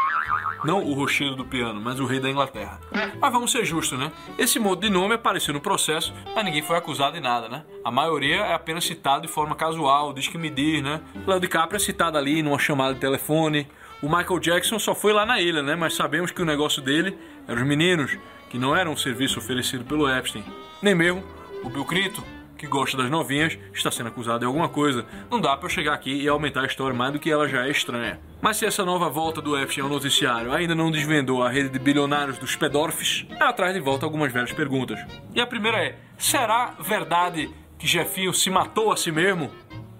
Não 0.64 0.84
o 0.84 0.94
rochedo 0.94 1.36
do 1.36 1.46
piano, 1.46 1.80
mas 1.80 2.00
o 2.00 2.06
rei 2.06 2.20
da 2.20 2.30
Inglaterra. 2.30 2.80
Mas 3.20 3.32
vamos 3.32 3.52
ser 3.52 3.64
justos, 3.64 4.00
né? 4.00 4.12
Esse 4.40 4.58
monte 4.60 4.82
de 4.82 4.90
nome 4.90 5.14
apareceu 5.14 5.54
no 5.54 5.62
processo, 5.62 6.14
mas 6.34 6.44
ninguém 6.44 6.64
foi 6.64 6.78
acusado 6.78 7.14
de 7.14 7.20
nada, 7.20 7.48
né? 7.48 7.64
A 7.84 7.92
maioria 7.92 8.38
é 8.38 8.54
apenas 8.54 8.86
citado 8.86 9.28
de 9.28 9.28
forma 9.28 9.56
casual, 9.56 10.14
diz 10.14 10.28
que 10.28 10.38
me 10.38 10.50
diz, 10.50 10.82
né? 10.82 11.02
Léo 11.28 11.40
DiCaprio 11.40 11.78
é 11.78 11.80
citado 11.80 12.18
ali 12.18 12.42
numa 12.42 12.58
chamada 12.58 12.96
de 12.96 13.00
telefone. 13.00 13.68
O 14.02 14.08
Michael 14.08 14.40
Jackson 14.40 14.78
só 14.78 14.94
foi 14.94 15.12
lá 15.12 15.26
na 15.26 15.42
ilha, 15.42 15.64
né? 15.64 15.76
Mas 15.76 15.96
sabemos 15.96 16.30
que 16.30 16.42
o 16.42 16.46
negócio 16.46 16.82
dele 16.82 17.18
eram 17.48 17.62
os 17.62 17.68
meninos, 17.68 18.16
que 18.50 18.58
não 18.58 18.76
eram 18.76 18.92
um 18.92 18.98
serviço 18.98 19.40
oferecido 19.40 19.84
pelo 19.86 20.08
Epstein. 20.08 20.44
Nem 20.84 20.94
mesmo 20.94 21.24
o 21.64 21.70
Bill 21.70 21.84
Clinton, 21.84 22.22
que 22.56 22.68
gosta 22.68 22.96
das 22.96 23.10
novinhas, 23.10 23.58
está 23.74 23.90
sendo 23.90 24.08
acusado 24.10 24.40
de 24.40 24.46
alguma 24.46 24.70
coisa. 24.70 25.04
Não 25.32 25.42
dá 25.42 25.58
para 25.58 25.66
eu 25.66 25.70
chegar 25.70 25.94
aqui 25.94 26.14
e 26.14 26.28
aumentar 26.28 26.62
a 26.62 26.66
história 26.68 26.96
mais 26.96 27.12
do 27.12 27.20
que 27.20 27.32
ela 27.32 27.48
já 27.48 27.66
é 27.66 27.72
estranha. 27.72 28.20
Mas 28.40 28.58
se 28.58 28.68
essa 28.68 28.86
nova 28.86 29.10
volta 29.10 29.42
do 29.42 29.58
Epstein 29.58 29.84
ao 29.84 29.90
noticiário 29.90 30.54
ainda 30.54 30.76
não 30.76 30.92
desvendou 30.92 31.42
a 31.42 31.50
rede 31.50 31.70
de 31.70 31.80
bilionários 31.80 32.38
dos 32.38 32.56
pedófis, 32.56 33.26
ela 33.40 33.54
traz 33.54 33.74
de 33.74 33.80
volta 33.80 34.06
algumas 34.06 34.32
velhas 34.32 34.54
perguntas. 34.54 35.00
E 35.34 35.42
a 35.42 35.48
primeira 35.48 35.78
é: 35.78 35.98
será 36.20 36.76
verdade 36.80 37.50
que 37.80 37.88
Jefinho 37.88 38.32
se 38.32 38.52
matou 38.52 38.92
a 38.92 38.98
si 38.98 39.12
mesmo? 39.12 39.52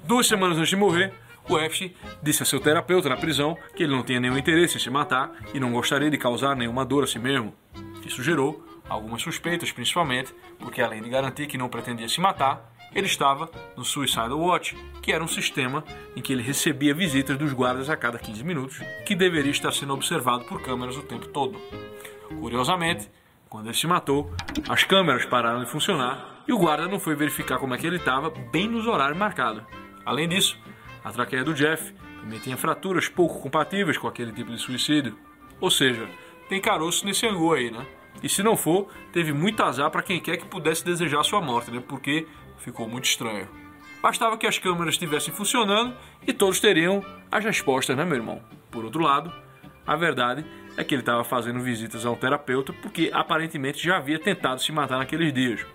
Duas 0.04 0.28
semanas 0.28 0.58
antes 0.58 0.70
de 0.70 0.76
morrer, 0.76 1.14
o 1.50 1.58
Epstein 1.58 1.94
disse 2.22 2.44
a 2.44 2.46
seu 2.46 2.60
terapeuta 2.60 3.10
na 3.10 3.18
prisão 3.18 3.58
que 3.76 3.84
ele 3.84 3.96
não 3.96 4.04
tinha 4.04 4.20
nenhum 4.20 4.38
interesse 4.38 4.78
em 4.78 4.80
se 4.80 4.90
matar 4.90 5.32
e 5.54 5.60
não 5.60 5.72
gostaria 5.72 6.10
de 6.10 6.18
causar 6.18 6.56
nenhuma 6.56 6.86
dor 6.86 7.04
a 7.04 7.08
si 7.08 7.20
mesmo. 7.20 7.54
Isso 8.06 8.24
gerou 8.24 8.66
algumas 8.90 9.22
suspeitas, 9.22 9.72
principalmente 9.72 10.34
porque, 10.60 10.82
além 10.82 11.02
de 11.02 11.10
garantir 11.10 11.48
que 11.48 11.58
não 11.58 11.70
pretendia 11.70 12.08
se 12.08 12.20
matar, 12.22 12.74
ele 12.94 13.06
estava 13.06 13.50
no 13.76 13.84
Suicide 13.84 14.34
Watch, 14.34 14.76
que 15.02 15.12
era 15.12 15.24
um 15.24 15.28
sistema 15.28 15.84
em 16.16 16.22
que 16.22 16.32
ele 16.34 16.42
recebia 16.42 16.94
visitas 16.94 17.38
dos 17.38 17.52
guardas 17.54 17.90
a 17.90 17.98
cada 17.98 18.18
15 18.18 18.44
minutos, 18.44 18.80
que 19.06 19.16
deveria 19.16 19.52
estar 19.52 19.72
sendo 19.72 19.94
observado 19.94 20.46
por 20.46 20.62
câmeras 20.62 20.98
o 20.98 21.04
tempo 21.04 21.28
todo. 21.28 21.60
Curiosamente, 22.40 23.10
quando 23.50 23.68
ele 23.68 23.76
se 23.76 23.88
matou, 23.88 24.32
as 24.68 24.84
câmeras 24.84 25.26
pararam 25.26 25.64
de 25.64 25.70
funcionar 25.70 26.44
e 26.48 26.54
o 26.54 26.58
guarda 26.58 26.88
não 26.88 27.00
foi 27.00 27.16
verificar 27.16 27.60
como 27.60 27.74
é 27.74 27.78
que 27.78 27.88
ele 27.88 27.98
estava 27.98 28.30
bem 28.30 28.68
nos 28.68 28.88
horários 28.88 29.18
marcados. 29.18 29.64
Além 30.06 30.28
disso, 30.28 30.58
a 31.08 31.12
traqueia 31.12 31.44
do 31.44 31.54
Jeff 31.54 31.94
também 32.22 32.40
tinha 32.40 32.58
fraturas 32.58 33.08
pouco 33.08 33.40
compatíveis 33.40 33.98
com 33.98 34.08
aquele 34.08 34.32
tipo 34.32 34.52
de 34.52 34.58
suicídio. 34.58 35.18
Ou 35.60 35.72
seja, 35.72 36.08
tem 36.50 36.60
caroço 36.60 37.06
nesse 37.06 37.26
angu 37.26 37.54
aí, 37.54 37.72
né? 37.72 37.86
E 38.22 38.28
se 38.28 38.44
não 38.44 38.58
for, 38.58 38.88
teve 39.14 39.32
muito 39.32 39.64
azar 39.64 39.90
para 39.90 40.02
quem 40.02 40.20
quer 40.20 40.38
que 40.38 40.46
pudesse 40.46 40.84
desejar 40.84 41.24
sua 41.24 41.40
morte, 41.40 41.72
né? 41.72 41.82
Porque 41.88 42.28
ficou 42.58 42.88
muito 42.88 43.06
estranho. 43.06 43.48
Bastava 44.02 44.38
que 44.38 44.46
as 44.46 44.60
câmeras 44.60 44.96
estivessem 44.96 45.34
funcionando 45.34 45.96
e 46.26 46.34
todos 46.34 46.60
teriam 46.60 47.04
as 47.32 47.44
respostas, 47.44 47.96
né, 47.96 48.04
meu 48.04 48.16
irmão? 48.16 48.42
Por 48.70 48.84
outro 48.84 49.02
lado, 49.02 49.32
a 49.86 49.96
verdade 49.96 50.46
é 50.76 50.84
que 50.84 50.94
ele 50.94 51.02
estava 51.02 51.24
fazendo 51.24 51.60
visitas 51.60 52.06
ao 52.06 52.16
terapeuta 52.16 52.74
porque 52.74 53.10
aparentemente 53.14 53.84
já 53.84 53.98
havia 53.98 54.20
tentado 54.20 54.62
se 54.62 54.72
matar 54.72 54.98
naqueles 54.98 55.34
dias. 55.34 55.66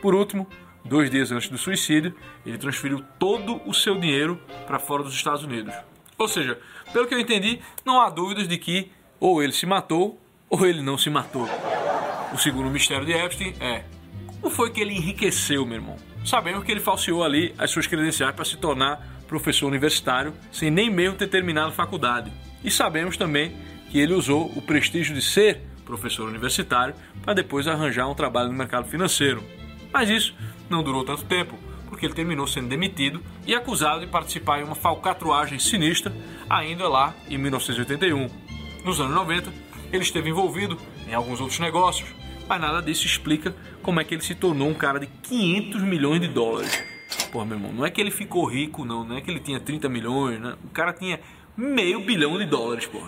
Por 0.00 0.14
último, 0.14 0.46
dois 0.86 1.10
dias 1.10 1.30
antes 1.32 1.48
do 1.48 1.58
suicídio, 1.58 2.14
ele 2.44 2.58
transferiu 2.58 3.02
todo 3.18 3.60
o 3.66 3.74
seu 3.74 3.98
dinheiro 3.98 4.40
para 4.66 4.78
fora 4.78 5.02
dos 5.02 5.14
Estados 5.14 5.44
Unidos. 5.44 5.74
Ou 6.18 6.28
seja, 6.28 6.58
pelo 6.92 7.06
que 7.06 7.14
eu 7.14 7.20
entendi, 7.20 7.60
não 7.84 8.00
há 8.00 8.08
dúvidas 8.08 8.48
de 8.48 8.56
que 8.56 8.90
ou 9.20 9.42
ele 9.42 9.52
se 9.52 9.66
matou 9.66 10.20
ou 10.48 10.64
ele 10.66 10.82
não 10.82 10.96
se 10.96 11.10
matou. 11.10 11.48
O 12.32 12.38
segundo 12.38 12.70
mistério 12.70 13.04
de 13.04 13.12
Epstein 13.12 13.54
é 13.60 13.84
como 14.40 14.54
foi 14.54 14.70
que 14.70 14.80
ele 14.80 14.94
enriqueceu, 14.94 15.66
meu 15.66 15.76
irmão? 15.76 15.96
Sabemos 16.24 16.62
que 16.64 16.70
ele 16.70 16.80
falseou 16.80 17.24
ali 17.24 17.54
as 17.58 17.70
suas 17.70 17.86
credenciais 17.86 18.34
para 18.34 18.44
se 18.44 18.56
tornar 18.56 19.04
professor 19.26 19.66
universitário 19.66 20.32
sem 20.52 20.70
nem 20.70 20.88
mesmo 20.88 21.16
ter 21.16 21.26
terminado 21.26 21.72
faculdade. 21.72 22.32
E 22.62 22.70
sabemos 22.70 23.16
também 23.16 23.56
que 23.90 23.98
ele 23.98 24.14
usou 24.14 24.46
o 24.54 24.62
prestígio 24.62 25.14
de 25.14 25.22
ser 25.22 25.62
professor 25.84 26.28
universitário 26.28 26.94
para 27.22 27.34
depois 27.34 27.66
arranjar 27.66 28.08
um 28.08 28.14
trabalho 28.14 28.48
no 28.48 28.56
mercado 28.56 28.88
financeiro. 28.88 29.42
Mas 29.92 30.10
isso 30.10 30.34
não 30.68 30.82
durou 30.82 31.04
tanto 31.04 31.24
tempo, 31.24 31.58
porque 31.88 32.06
ele 32.06 32.14
terminou 32.14 32.46
sendo 32.46 32.68
demitido 32.68 33.22
e 33.46 33.54
acusado 33.54 34.00
de 34.00 34.06
participar 34.06 34.60
em 34.60 34.64
uma 34.64 34.74
falcatruagem 34.74 35.58
sinistra 35.58 36.14
ainda 36.48 36.88
lá 36.88 37.14
em 37.28 37.38
1981. 37.38 38.28
Nos 38.84 39.00
anos 39.00 39.14
90, 39.14 39.52
ele 39.92 40.02
esteve 40.02 40.30
envolvido 40.30 40.78
em 41.08 41.14
alguns 41.14 41.40
outros 41.40 41.58
negócios, 41.58 42.08
mas 42.48 42.60
nada 42.60 42.82
disso 42.82 43.06
explica 43.06 43.54
como 43.82 44.00
é 44.00 44.04
que 44.04 44.14
ele 44.14 44.22
se 44.22 44.34
tornou 44.34 44.68
um 44.68 44.74
cara 44.74 44.98
de 44.98 45.06
500 45.06 45.82
milhões 45.82 46.20
de 46.20 46.28
dólares. 46.28 46.82
Pô, 47.30 47.44
meu 47.44 47.56
irmão, 47.56 47.72
não 47.72 47.86
é 47.86 47.90
que 47.90 48.00
ele 48.00 48.10
ficou 48.10 48.44
rico, 48.46 48.84
não, 48.84 49.04
não 49.04 49.16
é 49.16 49.20
que 49.20 49.30
ele 49.30 49.40
tinha 49.40 49.60
30 49.60 49.88
milhões, 49.88 50.40
né? 50.40 50.54
O 50.64 50.70
cara 50.70 50.92
tinha 50.92 51.20
meio 51.56 52.00
bilhão 52.00 52.38
de 52.38 52.44
dólares, 52.44 52.86
pô. 52.86 53.00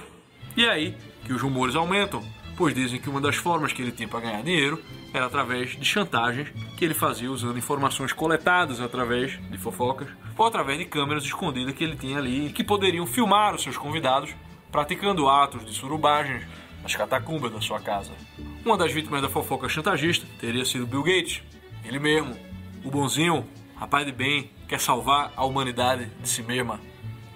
E 0.57 0.65
é 0.65 0.71
aí 0.71 0.97
que 1.25 1.33
os 1.33 1.43
rumores 1.43 1.75
aumentam, 1.75 2.23
pois 2.59 2.75
dizem 2.75 3.01
que 3.01 3.09
uma 3.09 3.21
das 3.21 3.37
formas 3.37 3.73
que 3.73 3.81
ele 3.81 3.93
tinha 3.93 4.09
para 4.09 4.19
ganhar 4.19 4.43
dinheiro 4.43 4.83
era 5.15 5.27
através 5.27 5.79
de 5.79 5.85
chantagens 5.85 6.49
que 6.77 6.85
ele 6.85 6.93
fazia 6.93 7.31
usando 7.31 7.57
informações 7.57 8.13
coletadas 8.13 8.81
através 8.81 9.39
de 9.49 9.57
fofocas 9.57 10.09
ou 10.37 10.45
através 10.45 10.77
de 10.77 10.85
câmeras 10.85 11.23
escondidas 11.23 11.73
que 11.73 11.85
ele 11.85 11.95
tinha 11.95 12.19
ali 12.19 12.51
que 12.51 12.65
poderiam 12.65 13.07
filmar 13.07 13.55
os 13.55 13.63
seus 13.63 13.77
convidados 13.77 14.35
praticando 14.73 15.29
atos 15.29 15.65
de 15.65 15.73
surubagens 15.73 16.45
nas 16.83 16.97
catacumbas 16.97 17.53
da 17.53 17.61
sua 17.61 17.79
casa. 17.79 18.11
Uma 18.65 18.77
das 18.77 18.93
vítimas 18.93 19.23
da 19.23 19.29
fofoca 19.29 19.69
chantagista 19.69 20.27
teria 20.41 20.65
sido 20.65 20.85
Bill 20.85 21.05
Gates, 21.05 21.41
ele 21.85 22.01
mesmo, 22.01 22.37
o 22.85 22.91
bonzinho, 22.91 23.47
rapaz 23.77 24.05
de 24.05 24.11
bem, 24.11 24.51
quer 24.67 24.81
salvar 24.81 25.33
a 25.37 25.45
humanidade 25.45 26.11
de 26.21 26.29
si 26.29 26.43
mesma. 26.43 26.81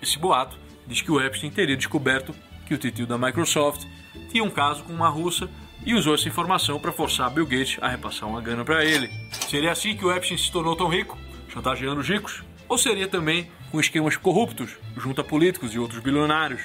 Esse 0.02 0.19
boato 0.19 0.59
diz 0.85 1.00
que 1.00 1.12
o 1.12 1.21
Epstein 1.21 1.52
teria 1.52 1.76
descoberto 1.76 2.35
que 2.66 2.75
o 2.75 2.78
titio 2.78 3.07
da 3.07 3.19
Microsoft 3.19 3.85
tinha 4.31 4.45
um 4.45 4.50
caso 4.50 4.83
com 4.85 4.92
uma 4.92 5.09
russa 5.09 5.49
e 5.85 5.95
usou 5.95 6.14
essa 6.14 6.28
informação 6.28 6.78
para 6.78 6.92
forçar 6.92 7.31
Bill 7.31 7.47
Gates 7.47 7.78
a 7.81 7.88
repassar 7.88 8.28
uma 8.28 8.40
grana 8.40 8.64
para 8.64 8.85
ele. 8.85 9.11
Seria 9.49 9.73
assim 9.73 9.97
que 9.97 10.04
o 10.04 10.12
Epstein 10.12 10.38
se 10.38 10.50
tornou 10.50 10.76
tão 10.76 10.88
rico, 10.88 11.19
chantageando 11.49 12.00
os 12.00 12.09
ricos? 12.09 12.42
Ou 12.69 12.78
seria 12.78 13.09
também 13.09 13.50
com 13.71 13.81
esquemas 13.81 14.16
corruptos 14.16 14.76
junto 14.97 15.21
a 15.21 15.25
políticos 15.25 15.75
e 15.75 15.78
outros 15.78 16.00
bilionários? 16.00 16.62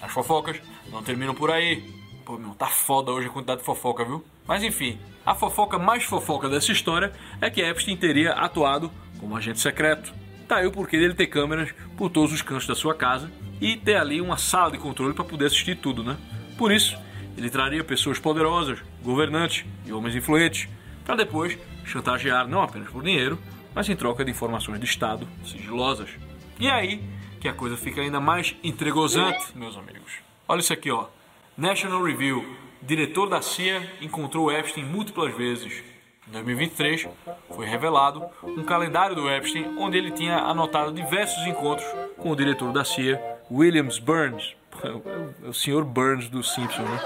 As 0.00 0.12
fofocas 0.12 0.60
não 0.90 1.02
terminam 1.02 1.34
por 1.34 1.50
aí. 1.50 1.82
Pô, 2.24 2.36
meu, 2.36 2.50
tá 2.50 2.66
foda 2.66 3.10
hoje 3.10 3.28
a 3.28 3.30
quantidade 3.30 3.60
de 3.60 3.66
fofoca, 3.66 4.04
viu? 4.04 4.24
Mas 4.46 4.62
enfim, 4.62 4.98
a 5.24 5.34
fofoca 5.34 5.78
mais 5.78 6.04
fofoca 6.04 6.48
dessa 6.48 6.72
história 6.72 7.12
é 7.40 7.48
que 7.48 7.60
Epstein 7.60 7.96
teria 7.96 8.32
atuado 8.32 8.90
como 9.18 9.36
agente 9.36 9.60
secreto. 9.60 10.12
Tá 10.48 10.56
aí 10.56 10.66
o 10.66 10.72
porquê 10.72 10.98
dele 10.98 11.12
ter 11.12 11.26
câmeras 11.26 11.74
por 11.94 12.08
todos 12.08 12.32
os 12.32 12.40
cantos 12.40 12.66
da 12.66 12.74
sua 12.74 12.94
casa 12.94 13.30
e 13.60 13.76
ter 13.76 13.96
ali 13.96 14.18
uma 14.18 14.38
sala 14.38 14.70
de 14.70 14.78
controle 14.78 15.12
para 15.12 15.22
poder 15.22 15.44
assistir 15.44 15.76
tudo, 15.76 16.02
né? 16.02 16.16
Por 16.56 16.72
isso, 16.72 16.96
ele 17.36 17.50
traria 17.50 17.84
pessoas 17.84 18.18
poderosas, 18.18 18.78
governantes 19.02 19.66
e 19.84 19.92
homens 19.92 20.16
influentes, 20.16 20.66
para 21.04 21.16
depois 21.16 21.58
chantagear 21.84 22.48
não 22.48 22.62
apenas 22.62 22.88
por 22.88 23.02
dinheiro, 23.02 23.38
mas 23.74 23.90
em 23.90 23.94
troca 23.94 24.24
de 24.24 24.30
informações 24.30 24.80
de 24.80 24.86
Estado 24.86 25.28
sigilosas. 25.44 26.08
E 26.58 26.66
é 26.66 26.72
aí 26.72 27.04
que 27.40 27.46
a 27.46 27.52
coisa 27.52 27.76
fica 27.76 28.00
ainda 28.00 28.18
mais 28.18 28.56
intrigosante, 28.64 29.54
meus 29.54 29.76
amigos. 29.76 30.14
Olha 30.48 30.60
isso 30.60 30.72
aqui, 30.72 30.90
ó. 30.90 31.08
National 31.58 32.02
Review. 32.02 32.56
Diretor 32.80 33.28
da 33.28 33.42
CIA 33.42 33.86
encontrou 34.00 34.50
Epstein 34.50 34.84
múltiplas 34.84 35.36
vezes. 35.36 35.84
Em 36.28 36.32
2023, 36.32 37.08
foi 37.56 37.66
revelado 37.66 38.22
um 38.42 38.62
calendário 38.62 39.16
do 39.16 39.30
Epstein 39.30 39.78
onde 39.78 39.96
ele 39.96 40.10
tinha 40.10 40.36
anotado 40.36 40.92
diversos 40.92 41.46
encontros 41.46 41.86
com 42.18 42.30
o 42.30 42.36
diretor 42.36 42.70
da 42.70 42.84
CIA, 42.84 43.20
Williams 43.50 43.98
Burns. 43.98 44.54
O 45.42 45.54
senhor 45.54 45.84
Burns 45.84 46.28
do 46.28 46.42
Simpson, 46.42 46.82
né? 46.82 47.00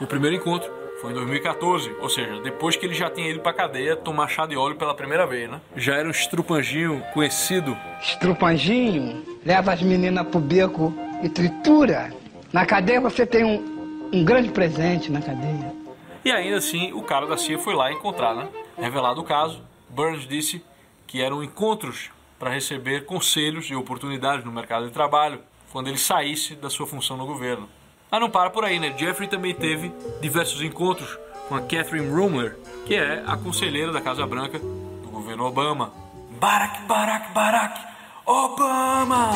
O 0.00 0.06
primeiro 0.06 0.36
encontro 0.36 0.70
foi 1.00 1.10
em 1.10 1.14
2014, 1.14 1.90
ou 2.00 2.08
seja, 2.10 2.40
depois 2.42 2.76
que 2.76 2.84
ele 2.84 2.92
já 2.92 3.08
tinha 3.08 3.30
ido 3.30 3.40
pra 3.40 3.54
cadeia 3.54 3.96
tomar 3.96 4.28
chá 4.28 4.46
de 4.46 4.54
óleo 4.54 4.76
pela 4.76 4.94
primeira 4.94 5.26
vez, 5.26 5.50
né? 5.50 5.60
Já 5.74 5.94
era 5.96 6.06
um 6.06 6.10
estrupanginho 6.10 7.02
conhecido. 7.14 7.76
Estrupanginho 8.02 9.24
leva 9.44 9.72
as 9.72 9.82
meninas 9.82 10.26
pro 10.28 10.38
beco 10.38 10.94
e 11.22 11.28
tritura. 11.28 12.12
Na 12.52 12.66
cadeia 12.66 13.00
você 13.00 13.24
tem 13.24 13.44
um, 13.44 14.10
um 14.12 14.24
grande 14.24 14.50
presente 14.50 15.10
na 15.10 15.22
cadeia. 15.22 15.79
E 16.24 16.30
ainda 16.30 16.56
assim, 16.56 16.92
o 16.92 17.02
cara 17.02 17.26
da 17.26 17.36
CIA 17.36 17.58
foi 17.58 17.74
lá 17.74 17.90
encontrar, 17.92 18.34
né? 18.34 18.48
Revelado 18.76 19.20
o 19.20 19.24
caso, 19.24 19.62
Burns 19.88 20.26
disse 20.26 20.62
que 21.06 21.22
eram 21.22 21.42
encontros 21.42 22.10
para 22.38 22.50
receber 22.50 23.04
conselhos 23.04 23.66
e 23.70 23.74
oportunidades 23.74 24.44
no 24.44 24.52
mercado 24.52 24.86
de 24.86 24.92
trabalho 24.92 25.40
quando 25.72 25.88
ele 25.88 25.98
saísse 25.98 26.54
da 26.54 26.70
sua 26.70 26.86
função 26.86 27.16
no 27.16 27.26
governo. 27.26 27.68
Mas 28.10 28.20
não 28.20 28.30
para 28.30 28.50
por 28.50 28.64
aí, 28.64 28.78
né? 28.78 28.94
Jeffrey 28.96 29.28
também 29.28 29.54
teve 29.54 29.92
diversos 30.20 30.62
encontros 30.62 31.18
com 31.48 31.54
a 31.54 31.60
Catherine 31.60 32.08
Rumler, 32.08 32.56
que 32.86 32.94
é 32.94 33.22
a 33.26 33.36
conselheira 33.36 33.92
da 33.92 34.00
Casa 34.00 34.26
Branca 34.26 34.58
do 34.58 35.08
governo 35.10 35.44
Obama. 35.44 35.92
Barack, 36.40 36.82
Barack, 36.82 37.32
Barack, 37.32 37.80
Obama! 38.26 39.30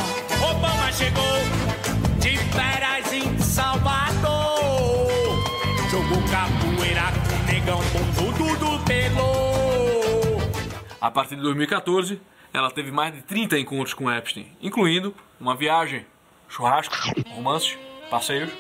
Obama 0.51 0.93
chegou 0.93 1.23
de 2.19 2.37
férias 2.53 3.13
em 3.13 3.39
Salvador. 3.39 4.04
Jogou 5.95 6.19
capoeira 6.29 7.03
com 7.23 7.53
negão 7.53 7.81
bundudo 7.93 8.59
do 8.59 8.85
pelo. 8.85 10.41
A 11.01 11.09
partir 11.09 11.37
de 11.37 11.43
2014, 11.43 12.21
ela 12.53 12.69
teve 12.69 12.91
mais 12.91 13.15
de 13.15 13.23
30 13.23 13.57
encontros 13.61 13.95
com 13.95 14.11
Epstein, 14.11 14.49
incluindo 14.61 15.15
uma 15.39 15.55
viagem, 15.55 16.05
churrasco, 16.49 16.97
romances, 17.29 17.79
passeios, 18.11 18.51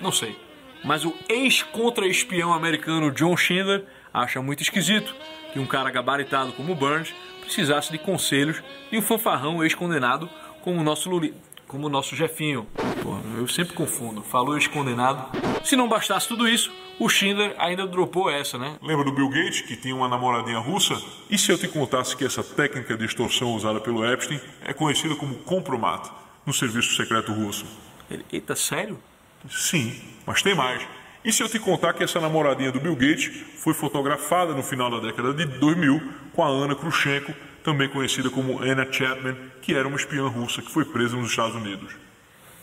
não 0.00 0.10
sei. 0.10 0.36
Mas 0.82 1.04
o 1.04 1.14
ex-contra-espião 1.28 2.52
americano 2.52 3.12
John 3.12 3.36
Schindler 3.36 3.84
acha 4.12 4.42
muito 4.42 4.64
esquisito 4.64 5.14
que 5.52 5.60
um 5.60 5.66
cara 5.66 5.88
gabaritado 5.88 6.50
como 6.50 6.74
Burns 6.74 7.14
precisasse 7.42 7.92
de 7.92 7.98
conselhos 7.98 8.60
de 8.90 8.98
um 8.98 9.02
fanfarrão 9.02 9.62
ex-condenado 9.62 10.28
como 10.62 10.80
o 10.80 10.84
nosso 10.84 11.08
Luli, 11.08 11.32
como 11.72 11.86
o 11.86 11.90
nosso 11.90 12.14
Jefinho. 12.14 12.66
Eu 13.34 13.48
sempre 13.48 13.74
confundo, 13.74 14.22
falou 14.22 14.54
ex-condenado. 14.56 15.26
Se 15.64 15.74
não 15.74 15.88
bastasse 15.88 16.28
tudo 16.28 16.46
isso, 16.46 16.70
o 17.00 17.08
Schindler 17.08 17.54
ainda 17.58 17.86
dropou 17.86 18.30
essa, 18.30 18.58
né? 18.58 18.76
Lembra 18.82 19.06
do 19.06 19.12
Bill 19.12 19.30
Gates, 19.30 19.62
que 19.62 19.74
tinha 19.74 19.96
uma 19.96 20.06
namoradinha 20.06 20.58
russa? 20.58 20.94
E 21.30 21.38
se 21.38 21.50
eu 21.50 21.56
te 21.56 21.66
contasse 21.66 22.14
que 22.14 22.26
essa 22.26 22.44
técnica 22.44 22.94
de 22.94 23.06
extorsão 23.06 23.54
usada 23.54 23.80
pelo 23.80 24.04
Epstein 24.04 24.38
é 24.66 24.74
conhecida 24.74 25.16
como 25.16 25.34
compromat 25.36 26.10
no 26.44 26.52
serviço 26.52 26.94
secreto 26.94 27.32
russo? 27.32 27.64
Ele, 28.10 28.24
eita, 28.30 28.54
sério? 28.54 28.98
Sim, 29.48 29.98
mas 30.26 30.42
tem 30.42 30.54
mais. 30.54 30.86
E 31.24 31.32
se 31.32 31.42
eu 31.42 31.48
te 31.48 31.58
contar 31.58 31.94
que 31.94 32.04
essa 32.04 32.20
namoradinha 32.20 32.70
do 32.70 32.80
Bill 32.80 32.94
Gates 32.94 33.30
foi 33.56 33.72
fotografada 33.72 34.52
no 34.52 34.62
final 34.62 34.90
da 34.90 34.98
década 34.98 35.32
de 35.32 35.46
2000 35.46 36.02
com 36.34 36.44
a 36.44 36.48
Ana 36.48 36.74
Khrushchenko, 36.74 37.32
também 37.62 37.88
conhecida 37.88 38.28
como 38.30 38.62
Anna 38.62 38.90
Chapman, 38.90 39.36
que 39.60 39.74
era 39.74 39.86
uma 39.86 39.96
espiã 39.96 40.26
russa 40.28 40.60
que 40.60 40.70
foi 40.70 40.84
presa 40.84 41.16
nos 41.16 41.30
Estados 41.30 41.54
Unidos. 41.54 41.94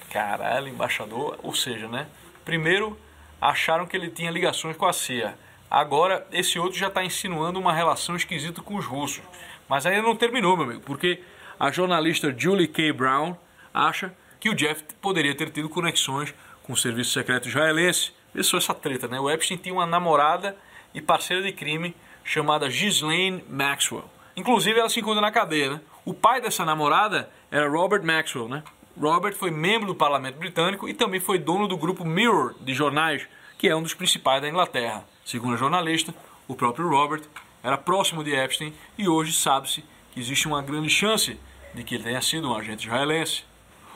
Caralho, 0.10 0.68
embaixador, 0.68 1.40
ou 1.44 1.54
seja, 1.54 1.88
né? 1.88 2.08
Primeiro 2.44 2.98
acharam 3.40 3.86
que 3.86 3.96
ele 3.96 4.10
tinha 4.10 4.32
ligações 4.32 4.76
com 4.76 4.86
a 4.86 4.94
CIA. 4.94 5.38
Agora 5.70 6.26
esse 6.32 6.58
outro 6.58 6.78
já 6.78 6.88
está 6.88 7.04
insinuando 7.04 7.60
uma 7.60 7.74
relação 7.74 8.16
esquisita 8.16 8.62
com 8.62 8.76
os 8.76 8.86
russos. 8.86 9.24
Mas 9.68 9.86
aí 9.86 10.02
não 10.02 10.16
terminou, 10.16 10.58
meu 10.58 10.66
amigo, 10.66 10.82
porque 10.82 11.22
a 11.60 11.72
jornalista 11.72 12.34
Julie 12.36 12.68
K. 12.68 12.92
Brown 12.92 13.36
acha 13.74 14.14
que 14.40 14.50
o 14.50 14.56
Jeff 14.56 14.84
poderia 15.00 15.36
ter 15.36 15.52
tido 15.52 15.70
conexões 15.70 16.34
com 16.64 16.74
o 16.74 16.78
serviço 16.78 17.12
secreto 17.12 17.48
israelense. 17.48 18.12
Vê 18.34 18.42
só 18.44 18.58
essa 18.58 18.74
treta, 18.74 19.08
né? 19.08 19.20
O 19.20 19.30
Epstein 19.30 19.58
tinha 19.58 19.74
uma 19.74 19.86
namorada 19.86 20.58
e 20.94 21.02
parceira 21.02 21.44
de 21.44 21.52
crime 21.52 21.96
chamada 22.24 22.68
Ghislaine 22.68 23.44
Maxwell. 23.48 24.10
Inclusive, 24.40 24.80
ela 24.80 24.88
se 24.88 25.02
encontra 25.02 25.20
na 25.20 25.32
cadeia, 25.32 25.72
né? 25.72 25.82
O 26.06 26.14
pai 26.14 26.40
dessa 26.40 26.64
namorada 26.64 27.30
era 27.52 27.70
Robert 27.70 28.02
Maxwell, 28.06 28.48
né? 28.48 28.64
Robert 28.98 29.36
foi 29.36 29.52
membro 29.52 29.88
do 29.88 29.94
parlamento 29.94 30.38
britânico 30.38 30.88
e 30.88 30.94
também 30.94 31.20
foi 31.20 31.38
dono 31.38 31.68
do 31.68 31.76
grupo 31.76 32.06
Mirror 32.06 32.56
de 32.62 32.74
jornais, 32.74 33.28
que 33.58 33.68
é 33.68 33.76
um 33.76 33.84
dos 33.84 33.94
principais 33.94 34.42
da 34.42 34.48
Inglaterra. 34.48 35.04
Segundo 35.26 35.56
a 35.56 35.58
jornalista, 35.58 36.16
o 36.48 36.56
próprio 36.56 36.88
Robert 36.88 37.24
era 37.62 37.78
próximo 37.78 38.24
de 38.24 38.34
Epstein 38.34 38.74
e 38.98 39.10
hoje 39.10 39.34
sabe-se 39.34 39.84
que 40.14 40.22
existe 40.22 40.48
uma 40.48 40.62
grande 40.62 40.90
chance 40.90 41.38
de 41.74 41.84
que 41.84 41.96
ele 41.96 42.06
tenha 42.06 42.22
sido 42.22 42.50
um 42.50 42.56
agente 42.56 42.88
israelense. 42.88 43.44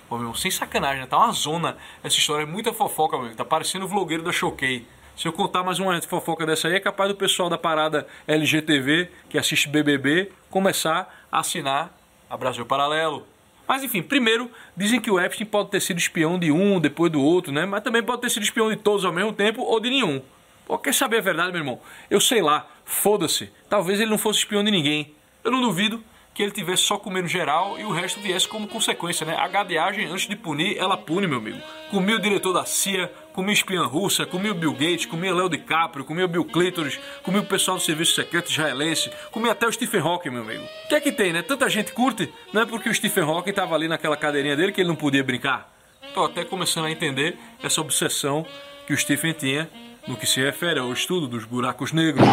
Pô, 0.10 0.18
meu, 0.18 0.36
sem 0.36 0.52
sacanagem, 0.52 1.00
né? 1.00 1.08
tá 1.08 1.18
uma 1.18 1.32
zona 1.32 1.78
essa 2.04 2.18
história, 2.18 2.44
é 2.44 2.46
muita 2.46 2.74
fofoca, 2.74 3.18
meu. 3.18 3.34
Tá 3.34 3.46
parecendo 3.46 3.86
o 3.86 3.88
vlogueiro 3.88 4.24
da 4.24 4.34
Choquei. 4.34 4.86
Se 5.16 5.28
eu 5.28 5.32
contar 5.32 5.64
mais 5.64 5.78
uma 5.78 6.02
fofoca 6.02 6.44
dessa 6.44 6.68
aí, 6.68 6.76
é 6.76 6.80
capaz 6.80 7.08
do 7.08 7.16
pessoal 7.16 7.48
da 7.48 7.58
parada 7.58 8.08
LGTV, 8.28 9.10
que 9.30 9.38
assiste 9.38 9.70
BBB, 9.70 10.32
começar 10.50 11.26
a 11.32 11.40
assinar 11.40 11.96
a 12.28 12.36
Brasil 12.36 12.66
Paralelo. 12.66 13.26
Mas 13.68 13.84
enfim, 13.84 14.02
primeiro, 14.02 14.50
dizem 14.76 15.00
que 15.00 15.12
o 15.12 15.20
Epstein 15.20 15.46
pode 15.46 15.70
ter 15.70 15.80
sido 15.82 16.00
espião 16.00 16.40
de 16.40 16.52
um, 16.52 16.80
depois 16.80 17.12
do 17.12 17.22
outro, 17.22 17.52
né? 17.52 17.64
Mas 17.64 17.84
também 17.84 18.02
pode 18.02 18.22
ter 18.22 18.30
sido 18.32 18.44
espião 18.44 18.72
de 18.72 18.76
todos 18.76 19.06
ao 19.06 19.14
mesmo 19.14 19.32
tempo 19.32 19.62
ou 19.62 19.80
de 19.80 19.92
nenhum. 19.92 20.20
Pô, 20.66 20.80
quer 20.80 20.94
saber 20.94 21.20
a 21.20 21.22
verdade, 21.22 21.52
meu 21.52 21.62
irmão? 21.62 21.80
Eu 22.10 22.20
sei 22.20 22.42
lá, 22.42 22.68
foda-se. 22.84 23.52
Talvez 23.70 24.00
ele 24.00 24.10
não 24.10 24.18
fosse 24.18 24.40
espião 24.40 24.64
de 24.64 24.72
ninguém. 24.72 25.14
Eu 25.44 25.52
não 25.52 25.62
duvido 25.62 26.04
que 26.34 26.42
ele 26.42 26.52
tivesse 26.52 26.84
só 26.84 26.98
comendo 26.98 27.28
geral 27.28 27.78
e 27.78 27.84
o 27.84 27.92
resto 27.92 28.20
viesse 28.20 28.48
como 28.48 28.68
consequência, 28.68 29.26
né? 29.26 29.36
A 29.38 29.48
gadeagem, 29.48 30.08
antes 30.08 30.28
de 30.28 30.36
punir, 30.36 30.78
ela 30.78 30.98
pune, 30.98 31.28
meu 31.28 31.38
amigo. 31.38 31.60
Comi 31.92 32.14
o 32.14 32.20
diretor 32.20 32.54
da 32.54 32.66
CIA, 32.66 33.12
comi 33.34 33.54
espiã 33.54 33.86
russa, 33.86 34.26
comi 34.26 34.50
o 34.50 34.56
Bill 34.56 34.74
Gates, 34.74 35.06
comi 35.06 35.30
o 35.30 35.36
Léo 35.36 35.50
DiCaprio, 35.50 36.04
comi 36.04 36.24
o 36.24 36.28
Bill 36.28 36.46
Clinton, 36.46 36.88
comi 37.22 37.38
o 37.38 37.46
pessoal 37.46 37.78
do 37.78 37.84
serviço 37.84 38.16
secreto 38.16 38.50
israelense, 38.50 39.12
comi 39.32 39.50
até 39.50 39.68
o 39.68 39.72
Stephen 39.72 40.02
Hawking, 40.02 40.32
meu 40.32 40.42
amigo. 40.42 40.64
O 40.86 40.88
que 40.90 40.96
é 40.96 41.00
que 41.00 41.12
tem, 41.12 41.32
né? 41.32 41.44
Tanta 41.44 41.70
gente 41.70 41.92
curte, 41.92 42.34
não 42.52 42.64
é 42.64 42.66
porque 42.66 42.90
o 42.90 42.94
Stephen 42.94 43.24
Hawking 43.24 43.52
estava 43.52 43.76
ali 43.76 43.88
naquela 43.88 44.18
cadeirinha 44.18 44.56
dele 44.56 44.72
que 44.72 44.82
ele 44.82 44.88
não 44.88 44.96
podia 44.96 45.24
brincar. 45.24 45.72
Tô 46.14 46.26
até 46.26 46.44
começando 46.44 46.86
a 46.86 46.92
entender 46.92 47.38
essa 47.62 47.80
obsessão 47.80 48.46
que 48.88 48.94
o 48.94 48.98
Stephen 48.98 49.34
tinha 49.34 49.70
no 50.08 50.18
que 50.18 50.26
se 50.26 50.42
refere 50.42 50.80
ao 50.80 50.92
estudo 50.92 51.28
dos 51.28 51.46
buracos 51.46 51.92
negros. 51.92 52.28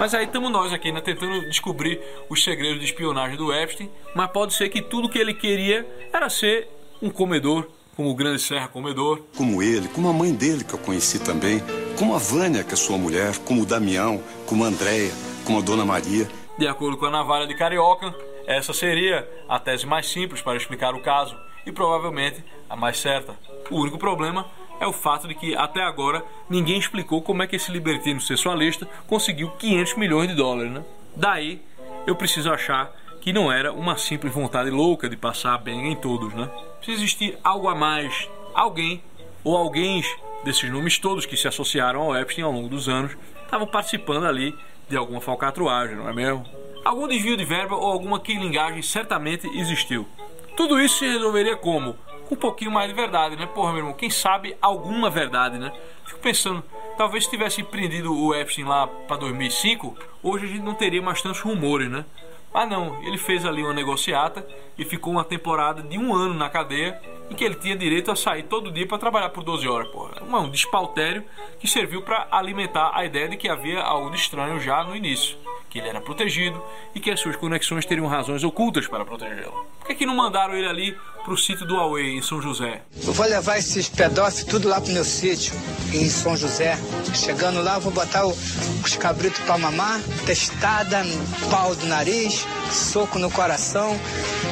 Mas 0.00 0.14
aí 0.14 0.24
estamos 0.24 0.50
nós 0.50 0.72
aqui, 0.72 0.90
né, 0.90 1.02
tentando 1.02 1.42
descobrir 1.42 2.00
os 2.30 2.42
segredos 2.42 2.78
de 2.78 2.86
espionagem 2.86 3.36
do 3.36 3.52
Epstein, 3.52 3.90
mas 4.14 4.30
pode 4.30 4.54
ser 4.54 4.70
que 4.70 4.80
tudo 4.80 5.10
que 5.10 5.18
ele 5.18 5.34
queria 5.34 5.86
era 6.10 6.30
ser 6.30 6.68
um 7.02 7.10
comedor, 7.10 7.68
como 7.94 8.08
o 8.08 8.14
Grande 8.14 8.40
Serra 8.40 8.66
Comedor. 8.66 9.20
Como 9.36 9.62
ele, 9.62 9.88
como 9.88 10.08
a 10.08 10.12
mãe 10.14 10.32
dele 10.32 10.64
que 10.64 10.72
eu 10.72 10.78
conheci 10.78 11.18
também, 11.18 11.62
como 11.98 12.14
a 12.14 12.18
Vânia, 12.18 12.64
que 12.64 12.72
é 12.72 12.76
sua 12.78 12.96
mulher, 12.96 13.36
como 13.44 13.60
o 13.60 13.66
Damião, 13.66 14.22
como 14.46 14.64
a 14.64 14.68
Andréia, 14.68 15.12
como 15.44 15.58
a 15.58 15.60
Dona 15.60 15.84
Maria. 15.84 16.26
De 16.56 16.66
acordo 16.66 16.96
com 16.96 17.04
a 17.04 17.10
navalha 17.10 17.46
de 17.46 17.54
Carioca, 17.54 18.14
essa 18.46 18.72
seria 18.72 19.28
a 19.46 19.58
tese 19.58 19.84
mais 19.84 20.08
simples 20.08 20.40
para 20.40 20.56
explicar 20.56 20.94
o 20.94 21.02
caso 21.02 21.36
e 21.66 21.70
provavelmente 21.70 22.42
a 22.70 22.74
mais 22.74 22.96
certa. 22.96 23.38
O 23.70 23.76
único 23.76 23.98
problema 23.98 24.46
é 24.80 24.86
o 24.86 24.92
fato 24.92 25.28
de 25.28 25.34
que 25.34 25.54
até 25.54 25.82
agora 25.82 26.24
ninguém 26.48 26.78
explicou 26.78 27.20
como 27.20 27.42
é 27.42 27.46
que 27.46 27.54
esse 27.54 27.70
libertino 27.70 28.20
sexualista 28.20 28.88
conseguiu 29.06 29.50
500 29.50 29.94
milhões 29.96 30.28
de 30.28 30.34
dólares, 30.34 30.72
né? 30.72 30.82
Daí 31.14 31.60
eu 32.06 32.16
preciso 32.16 32.50
achar 32.50 32.90
que 33.20 33.32
não 33.32 33.52
era 33.52 33.72
uma 33.72 33.98
simples 33.98 34.32
vontade 34.32 34.70
louca 34.70 35.08
de 35.08 35.16
passar 35.16 35.58
bem 35.58 35.92
em 35.92 35.96
todos, 35.96 36.32
né? 36.32 36.50
Precisa 36.78 36.98
existir 36.98 37.38
algo 37.44 37.68
a 37.68 37.74
mais, 37.74 38.26
alguém 38.54 39.02
ou 39.44 39.54
alguém 39.54 40.02
desses 40.42 40.70
nomes 40.70 40.98
todos 40.98 41.26
que 41.26 41.36
se 41.36 41.46
associaram 41.46 42.00
ao 42.00 42.16
Epstein 42.16 42.44
ao 42.44 42.52
longo 42.52 42.68
dos 42.68 42.88
anos 42.88 43.14
estavam 43.44 43.66
participando 43.66 44.24
ali 44.24 44.54
de 44.88 44.96
alguma 44.96 45.20
falcatruagem, 45.20 45.96
não 45.96 46.08
é 46.08 46.12
mesmo? 46.12 46.46
Algum 46.84 47.06
desvio 47.06 47.36
de 47.36 47.44
verba 47.44 47.76
ou 47.76 47.92
alguma 47.92 48.18
quilingagem 48.18 48.80
certamente 48.80 49.46
existiu. 49.48 50.08
Tudo 50.56 50.80
isso 50.80 50.98
se 50.98 51.06
resolveria 51.06 51.56
como? 51.56 51.96
Um 52.30 52.36
pouquinho 52.36 52.70
mais 52.70 52.88
de 52.88 52.94
verdade, 52.94 53.36
né? 53.36 53.46
Porra, 53.46 53.72
meu 53.72 53.78
irmão, 53.78 53.92
quem 53.92 54.10
sabe 54.10 54.56
alguma 54.60 55.10
verdade, 55.10 55.58
né? 55.58 55.72
Fico 56.04 56.20
pensando, 56.20 56.62
talvez 56.96 57.24
se 57.24 57.30
tivesse 57.30 57.62
prendido 57.62 58.16
o 58.16 58.34
Epstein 58.34 58.64
lá 58.64 58.86
para 58.86 59.16
2005, 59.16 59.96
hoje 60.22 60.44
a 60.44 60.48
gente 60.48 60.62
não 60.62 60.74
teria 60.74 61.02
mais 61.02 61.20
tantos 61.20 61.40
rumores, 61.40 61.90
né? 61.90 62.04
Mas 62.52 62.68
não, 62.68 63.00
ele 63.04 63.16
fez 63.16 63.46
ali 63.46 63.62
uma 63.62 63.72
negociata 63.72 64.44
e 64.76 64.84
ficou 64.84 65.12
uma 65.12 65.22
temporada 65.22 65.82
de 65.82 65.96
um 65.96 66.12
ano 66.12 66.34
na 66.34 66.48
cadeia 66.50 67.00
em 67.30 67.34
que 67.34 67.44
ele 67.44 67.54
tinha 67.54 67.76
direito 67.76 68.10
a 68.10 68.16
sair 68.16 68.42
todo 68.42 68.72
dia 68.72 68.88
para 68.88 68.98
trabalhar 68.98 69.28
por 69.28 69.44
12 69.44 69.68
horas, 69.68 69.88
porra. 69.88 70.20
Um 70.20 70.50
despautério 70.50 71.24
que 71.60 71.68
serviu 71.68 72.02
para 72.02 72.26
alimentar 72.30 72.90
a 72.92 73.04
ideia 73.04 73.28
de 73.28 73.36
que 73.36 73.48
havia 73.48 73.80
algo 73.80 74.10
de 74.10 74.16
estranho 74.16 74.58
já 74.58 74.82
no 74.82 74.96
início 74.96 75.38
que 75.70 75.78
ele 75.78 75.88
era 75.88 76.00
protegido 76.00 76.60
e 76.94 77.00
que 77.00 77.10
as 77.10 77.20
suas 77.20 77.36
conexões 77.36 77.86
teriam 77.86 78.06
razões 78.08 78.42
ocultas 78.42 78.88
para 78.88 79.04
protegê-lo. 79.04 79.66
Por 79.78 79.86
que, 79.86 79.94
que 79.94 80.06
não 80.06 80.14
mandaram 80.14 80.54
ele 80.54 80.66
ali 80.66 80.98
para 81.24 81.32
o 81.32 81.38
sítio 81.38 81.64
do 81.64 81.76
Huawei, 81.76 82.18
em 82.18 82.22
São 82.22 82.42
José? 82.42 82.82
Eu 83.04 83.12
vou 83.12 83.26
levar 83.26 83.56
esses 83.56 83.88
pedófilos 83.88 84.44
tudo 84.44 84.68
lá 84.68 84.80
pro 84.80 84.92
meu 84.92 85.04
sítio, 85.04 85.54
em 85.94 86.08
São 86.08 86.36
José. 86.36 86.76
Chegando 87.14 87.62
lá, 87.62 87.78
vou 87.78 87.92
botar 87.92 88.26
o, 88.26 88.30
os 88.30 88.96
cabritos 88.96 89.38
para 89.40 89.58
mamar, 89.58 90.00
testada 90.26 91.04
no 91.04 91.50
pau 91.50 91.74
do 91.76 91.86
nariz, 91.86 92.44
soco 92.70 93.18
no 93.18 93.30
coração, 93.30 93.98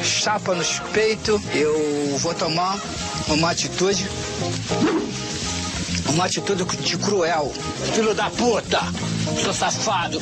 chapa 0.03 0.55
nos 0.55 0.79
peitos. 0.93 1.41
Eu 1.53 2.17
vou 2.19 2.33
tomar 2.33 2.79
uma 3.27 3.51
atitude 3.51 4.07
uma 6.13 6.25
atitude 6.25 6.65
de 6.65 6.97
cruel. 6.97 7.51
Filho 7.93 8.13
da 8.13 8.29
puta! 8.29 8.79
Sou 9.43 9.53
safado! 9.53 10.19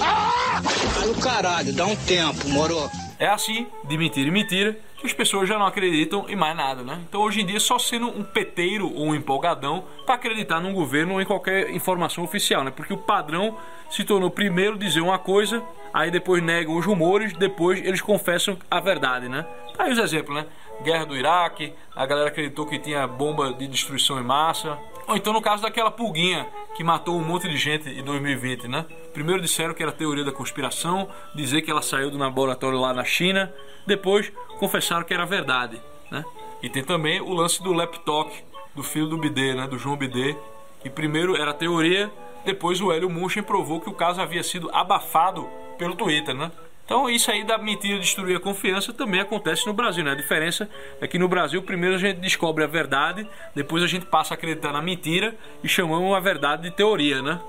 Ah! 0.00 0.62
O 1.08 1.20
caralho, 1.20 1.72
dá 1.72 1.86
um 1.86 1.96
tempo, 1.96 2.48
moro? 2.48 2.90
É 3.18 3.26
assim, 3.28 3.66
de 3.84 3.96
mentira 3.96 4.28
e 4.28 4.30
mentira, 4.30 4.78
que 4.98 5.06
as 5.06 5.12
pessoas 5.12 5.48
já 5.48 5.58
não 5.58 5.66
acreditam 5.66 6.26
em 6.28 6.36
mais 6.36 6.54
nada, 6.54 6.82
né? 6.82 7.00
Então 7.08 7.22
hoje 7.22 7.40
em 7.40 7.46
dia 7.46 7.58
só 7.58 7.78
sendo 7.78 8.08
um 8.08 8.22
peteiro 8.22 8.92
ou 8.92 9.06
um 9.06 9.14
empolgadão 9.14 9.84
para 10.04 10.16
acreditar 10.16 10.60
num 10.60 10.72
governo 10.74 11.14
ou 11.14 11.20
em 11.22 11.24
qualquer 11.24 11.70
informação 11.70 12.24
oficial, 12.24 12.62
né? 12.62 12.70
Porque 12.70 12.92
o 12.92 12.98
padrão 12.98 13.56
se 13.90 14.04
tornou 14.04 14.30
primeiro 14.30 14.78
dizer 14.78 15.00
uma 15.00 15.18
coisa, 15.18 15.62
aí 15.94 16.10
depois 16.10 16.42
negam 16.42 16.76
os 16.76 16.84
rumores, 16.84 17.32
depois 17.34 17.78
eles 17.84 18.02
confessam 18.02 18.58
a 18.70 18.80
verdade, 18.80 19.28
né? 19.28 19.46
Tá 19.76 19.84
aí 19.84 19.92
os 19.92 19.98
exemplos, 19.98 20.36
né? 20.36 20.46
Guerra 20.82 21.04
do 21.04 21.16
Iraque, 21.16 21.72
a 21.94 22.06
galera 22.06 22.28
acreditou 22.28 22.66
que 22.66 22.78
tinha 22.78 23.06
bomba 23.06 23.52
de 23.52 23.66
destruição 23.66 24.20
em 24.20 24.24
massa, 24.24 24.78
ou 25.06 25.16
então 25.16 25.32
no 25.32 25.40
caso 25.40 25.62
daquela 25.62 25.90
pulguinha 25.90 26.46
que 26.76 26.84
matou 26.84 27.16
um 27.16 27.24
monte 27.24 27.48
de 27.48 27.56
gente 27.56 27.88
em 27.88 28.02
2020, 28.02 28.68
né? 28.68 28.84
Primeiro 29.14 29.40
disseram 29.40 29.72
que 29.72 29.82
era 29.82 29.92
teoria 29.92 30.24
da 30.24 30.32
conspiração, 30.32 31.08
dizer 31.34 31.62
que 31.62 31.70
ela 31.70 31.82
saiu 31.82 32.10
do 32.10 32.18
laboratório 32.18 32.78
lá 32.78 32.92
na 32.92 33.04
China, 33.04 33.52
depois 33.86 34.30
confessaram 34.58 35.04
que 35.04 35.14
era 35.14 35.24
verdade, 35.24 35.80
né? 36.10 36.24
E 36.62 36.68
tem 36.68 36.84
também 36.84 37.20
o 37.20 37.32
lance 37.32 37.62
do 37.62 37.72
laptop 37.72 38.30
do 38.74 38.82
filho 38.82 39.06
do 39.06 39.16
Bidê, 39.16 39.54
né? 39.54 39.66
Do 39.66 39.78
João 39.78 39.96
Bidê, 39.96 40.36
que 40.82 40.90
primeiro 40.90 41.36
era 41.36 41.54
teoria, 41.54 42.10
depois 42.44 42.80
o 42.80 42.92
Hélio 42.92 43.08
Munchen 43.08 43.42
provou 43.42 43.80
que 43.80 43.88
o 43.88 43.94
caso 43.94 44.20
havia 44.20 44.42
sido 44.42 44.70
abafado 44.72 45.48
pelo 45.78 45.94
Twitter, 45.94 46.34
né? 46.34 46.52
Então 46.86 47.10
isso 47.10 47.28
aí 47.32 47.42
da 47.42 47.58
mentira 47.58 47.98
destruir 47.98 48.36
a 48.36 48.40
confiança 48.40 48.92
também 48.92 49.20
acontece 49.20 49.66
no 49.66 49.74
Brasil, 49.74 50.04
né? 50.04 50.12
A 50.12 50.14
diferença 50.14 50.70
é 51.00 51.08
que 51.08 51.18
no 51.18 51.28
Brasil 51.28 51.60
primeiro 51.60 51.96
a 51.96 51.98
gente 51.98 52.20
descobre 52.20 52.62
a 52.62 52.66
verdade, 52.68 53.28
depois 53.56 53.82
a 53.82 53.88
gente 53.88 54.06
passa 54.06 54.34
a 54.34 54.36
acreditar 54.36 54.72
na 54.72 54.80
mentira 54.80 55.34
e 55.64 55.68
chamamos 55.68 56.14
a 56.14 56.20
verdade 56.20 56.62
de 56.62 56.70
teoria, 56.70 57.20
né? 57.20 57.40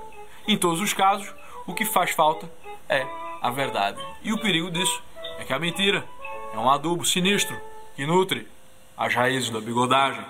Em 0.46 0.58
todos 0.58 0.80
os 0.80 0.92
casos, 0.92 1.32
o 1.66 1.72
que 1.72 1.84
faz 1.84 2.10
falta 2.10 2.50
é 2.88 3.06
a 3.40 3.48
verdade. 3.48 4.00
E 4.24 4.32
o 4.32 4.38
perigo 4.38 4.72
disso 4.72 5.00
é 5.38 5.44
que 5.44 5.52
a 5.52 5.58
mentira 5.58 6.04
é 6.52 6.58
um 6.58 6.68
adubo 6.68 7.04
sinistro 7.04 7.56
que 7.94 8.04
nutre 8.04 8.48
as 8.96 9.14
raízes 9.14 9.50
da 9.50 9.60
bigodagem. 9.60 10.24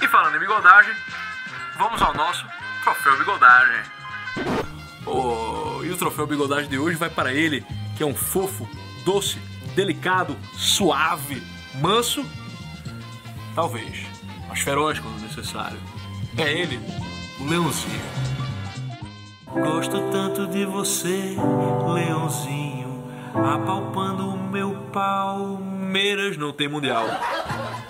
E 0.00 0.08
falando 0.08 0.36
em 0.36 0.40
bigodagem, 0.40 0.94
vamos 1.76 2.00
ao 2.00 2.14
nosso 2.14 2.46
troféu 2.82 3.18
bigodagem. 3.18 3.82
Oh, 5.06 5.61
e 5.84 5.90
o 5.90 5.96
troféu 5.96 6.26
bigodagem 6.26 6.68
de 6.68 6.78
hoje 6.78 6.96
vai 6.96 7.10
para 7.10 7.32
ele, 7.32 7.64
que 7.96 8.02
é 8.02 8.06
um 8.06 8.14
fofo, 8.14 8.68
doce, 9.04 9.38
delicado, 9.74 10.36
suave, 10.54 11.42
manso, 11.80 12.24
talvez, 13.54 14.06
mas 14.48 14.60
feroz 14.60 14.98
quando 14.98 15.20
necessário. 15.20 15.78
É 16.36 16.50
ele, 16.50 16.80
o 17.40 17.44
leãozinho. 17.44 18.00
Gosto 19.46 20.00
tanto 20.10 20.46
de 20.46 20.64
você, 20.64 21.36
leãozinho, 21.92 23.04
apalpando 23.34 24.28
o 24.28 24.50
meu 24.50 24.74
Palmeiras 24.92 26.36
não 26.36 26.52
tem 26.52 26.68
mundial. 26.68 27.06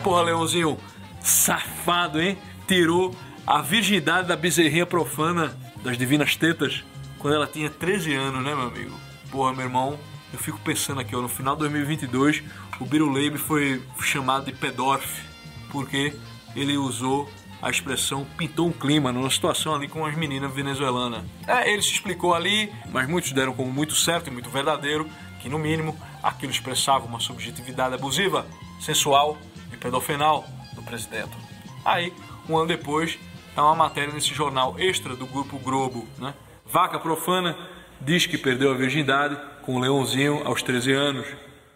Porra, 0.02 0.22
leãozinho, 0.22 0.78
safado, 1.20 2.20
hein? 2.20 2.37
Tirou 2.66 3.14
a 3.46 3.61
virgindade 3.61 4.28
da 4.28 4.37
bezerrinha 4.37 4.87
profana 4.87 5.57
das 5.83 5.98
divinas 5.98 6.37
tetas 6.37 6.85
quando 7.22 7.35
ela 7.35 7.46
tinha 7.46 7.70
13 7.70 8.14
anos, 8.14 8.44
né, 8.44 8.54
meu 8.54 8.66
amigo? 8.66 9.12
porra, 9.32 9.54
meu 9.54 9.64
irmão, 9.64 9.98
eu 10.30 10.38
fico 10.38 10.61
pensando 10.61 11.00
aqui, 11.00 11.16
ó, 11.16 11.22
no 11.22 11.28
final 11.28 11.54
de 11.54 11.61
2022, 11.61 12.44
o 12.78 12.85
Biruleibe 12.85 13.38
foi 13.38 13.82
chamado 14.02 14.44
de 14.44 14.52
pedorf, 14.52 15.22
porque 15.70 16.14
ele 16.54 16.76
usou 16.76 17.28
a 17.62 17.70
expressão 17.70 18.26
pintou 18.37 18.66
um 18.66 18.72
clima 18.72 19.11
numa 19.11 19.30
situação 19.30 19.74
ali 19.74 19.88
com 19.88 20.04
as 20.04 20.14
meninas 20.16 20.52
venezuelanas. 20.52 21.24
É, 21.46 21.72
ele 21.72 21.80
se 21.80 21.92
explicou 21.92 22.35
ali, 22.35 22.70
mas 22.90 23.08
muitos 23.08 23.32
deram 23.32 23.54
como 23.54 23.72
muito 23.72 23.94
certo 23.94 24.28
e 24.28 24.30
muito 24.30 24.50
verdadeiro 24.50 25.08
que, 25.40 25.48
no 25.48 25.58
mínimo, 25.58 25.96
aquilo 26.22 26.52
expressava 26.52 27.06
uma 27.06 27.20
subjetividade 27.20 27.94
abusiva, 27.94 28.44
sensual 28.80 29.38
e 29.72 29.76
pedofenal 29.76 30.44
do 30.74 30.82
presidente. 30.82 31.30
Aí, 31.85 32.12
um 32.48 32.56
ano 32.56 32.66
depois, 32.66 33.18
tá 33.54 33.62
uma 33.62 33.76
matéria 33.76 34.12
nesse 34.12 34.35
jornal 34.35 34.74
extra 34.78 35.14
do 35.16 35.26
Grupo 35.26 35.58
Globo, 35.58 36.06
né? 36.18 36.35
Vaca 36.72 36.98
profana 36.98 37.54
diz 38.00 38.24
que 38.24 38.38
perdeu 38.38 38.70
a 38.70 38.74
virgindade 38.74 39.37
com 39.61 39.76
o 39.76 39.78
leãozinho 39.78 40.40
aos 40.46 40.62
13 40.62 40.90
anos. 40.90 41.26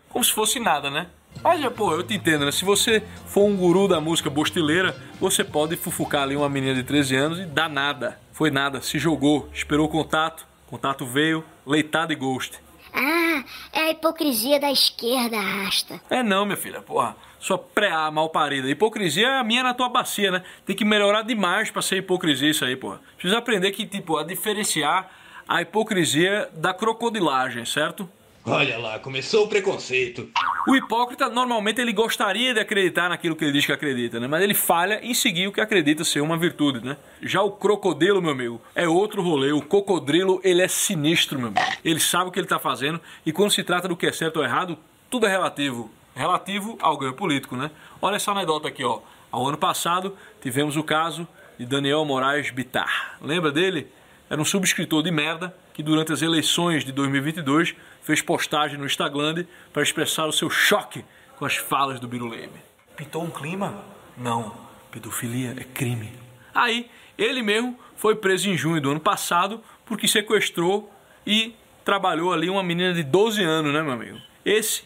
Como 0.08 0.24
se 0.24 0.32
fosse 0.32 0.58
nada, 0.58 0.90
né? 0.90 1.08
Mas, 1.44 1.62
pô, 1.74 1.92
eu 1.92 2.02
te 2.02 2.14
entendo, 2.14 2.46
né? 2.46 2.50
Se 2.50 2.64
você 2.64 3.02
for 3.26 3.44
um 3.44 3.54
guru 3.54 3.86
da 3.86 4.00
música 4.00 4.30
bostileira, 4.30 4.96
você 5.20 5.44
pode 5.44 5.76
fufucar 5.76 6.22
ali 6.22 6.34
uma 6.34 6.48
menina 6.48 6.74
de 6.74 6.82
13 6.82 7.14
anos 7.14 7.38
e 7.40 7.44
dá 7.44 7.68
nada. 7.68 8.18
Foi 8.32 8.50
nada, 8.50 8.80
se 8.80 8.98
jogou, 8.98 9.50
esperou 9.52 9.84
o 9.84 9.90
contato, 9.90 10.46
contato 10.66 11.04
veio, 11.04 11.44
leitado 11.66 12.14
e 12.14 12.16
ghost. 12.16 12.58
Ah, 12.94 13.44
é 13.74 13.80
a 13.80 13.90
hipocrisia 13.90 14.58
da 14.58 14.72
esquerda, 14.72 15.38
rasta. 15.38 16.00
É 16.08 16.22
não, 16.22 16.46
minha 16.46 16.56
filha, 16.56 16.80
porra. 16.80 17.14
Sua 17.46 17.56
pré-A 17.56 18.10
mal 18.10 18.28
parida. 18.28 18.68
Hipocrisia 18.68 19.28
é 19.28 19.38
a 19.38 19.44
minha 19.44 19.62
na 19.62 19.72
tua 19.72 19.88
bacia, 19.88 20.32
né? 20.32 20.42
Tem 20.64 20.74
que 20.74 20.84
melhorar 20.84 21.22
demais 21.22 21.70
pra 21.70 21.80
ser 21.80 21.98
hipocrisia 21.98 22.50
isso 22.50 22.64
aí, 22.64 22.74
porra. 22.74 23.00
Precisa 23.16 23.38
aprender 23.38 23.70
que, 23.70 23.86
tipo, 23.86 24.16
a 24.16 24.24
diferenciar 24.24 25.08
a 25.46 25.62
hipocrisia 25.62 26.48
da 26.54 26.74
crocodilagem, 26.74 27.64
certo? 27.64 28.08
Olha 28.44 28.76
lá, 28.78 28.98
começou 28.98 29.44
o 29.44 29.48
preconceito. 29.48 30.28
O 30.66 30.74
hipócrita 30.74 31.28
normalmente 31.28 31.80
ele 31.80 31.92
gostaria 31.92 32.52
de 32.52 32.58
acreditar 32.58 33.08
naquilo 33.08 33.36
que 33.36 33.44
ele 33.44 33.52
diz 33.52 33.64
que 33.64 33.70
acredita, 33.70 34.18
né? 34.18 34.26
Mas 34.26 34.42
ele 34.42 34.54
falha 34.54 34.98
em 35.00 35.14
seguir 35.14 35.46
o 35.46 35.52
que 35.52 35.60
acredita 35.60 36.02
ser 36.02 36.22
uma 36.22 36.36
virtude, 36.36 36.84
né? 36.84 36.96
Já 37.22 37.42
o 37.42 37.52
crocodilo, 37.52 38.20
meu 38.20 38.32
amigo, 38.32 38.60
é 38.74 38.88
outro 38.88 39.22
rolê. 39.22 39.52
O 39.52 39.62
cocodrilo, 39.62 40.40
ele 40.42 40.62
é 40.62 40.68
sinistro, 40.68 41.38
meu 41.38 41.48
amigo. 41.50 41.64
Ele 41.84 42.00
sabe 42.00 42.28
o 42.28 42.32
que 42.32 42.40
ele 42.40 42.48
tá 42.48 42.58
fazendo 42.58 43.00
e 43.24 43.30
quando 43.30 43.52
se 43.52 43.62
trata 43.62 43.86
do 43.86 43.96
que 43.96 44.08
é 44.08 44.10
certo 44.10 44.38
ou 44.38 44.44
errado, 44.44 44.76
tudo 45.08 45.26
é 45.26 45.30
relativo. 45.30 45.88
Relativo 46.16 46.78
ao 46.80 46.96
ganho 46.96 47.12
político, 47.12 47.56
né? 47.56 47.70
Olha 48.00 48.16
essa 48.16 48.30
anedota 48.30 48.68
aqui, 48.68 48.82
ó. 48.82 49.00
Ao 49.30 49.46
ano 49.46 49.58
passado, 49.58 50.16
tivemos 50.40 50.74
o 50.74 50.82
caso 50.82 51.28
de 51.58 51.66
Daniel 51.66 52.02
Moraes 52.06 52.50
Bitar. 52.50 53.18
Lembra 53.20 53.52
dele? 53.52 53.92
Era 54.30 54.40
um 54.40 54.44
subscritor 54.44 55.02
de 55.02 55.10
merda 55.10 55.54
que 55.74 55.82
durante 55.82 56.14
as 56.14 56.22
eleições 56.22 56.86
de 56.86 56.90
2022 56.90 57.74
fez 58.00 58.22
postagem 58.22 58.78
no 58.78 58.86
Instagram 58.86 59.44
para 59.74 59.82
expressar 59.82 60.24
o 60.24 60.32
seu 60.32 60.48
choque 60.48 61.04
com 61.36 61.44
as 61.44 61.56
falas 61.56 62.00
do 62.00 62.08
Biruleme. 62.08 62.62
Pintou 62.96 63.22
um 63.22 63.30
clima? 63.30 63.84
Não. 64.16 64.56
Pedofilia 64.90 65.54
é 65.58 65.64
crime. 65.64 66.10
Aí, 66.54 66.88
ele 67.18 67.42
mesmo 67.42 67.78
foi 67.94 68.16
preso 68.16 68.48
em 68.48 68.56
junho 68.56 68.80
do 68.80 68.90
ano 68.90 69.00
passado 69.00 69.62
porque 69.84 70.08
sequestrou 70.08 70.90
e 71.26 71.54
trabalhou 71.84 72.32
ali 72.32 72.48
uma 72.48 72.62
menina 72.62 72.94
de 72.94 73.02
12 73.02 73.44
anos, 73.44 73.70
né, 73.70 73.82
meu 73.82 73.92
amigo? 73.92 74.18
Esse 74.42 74.84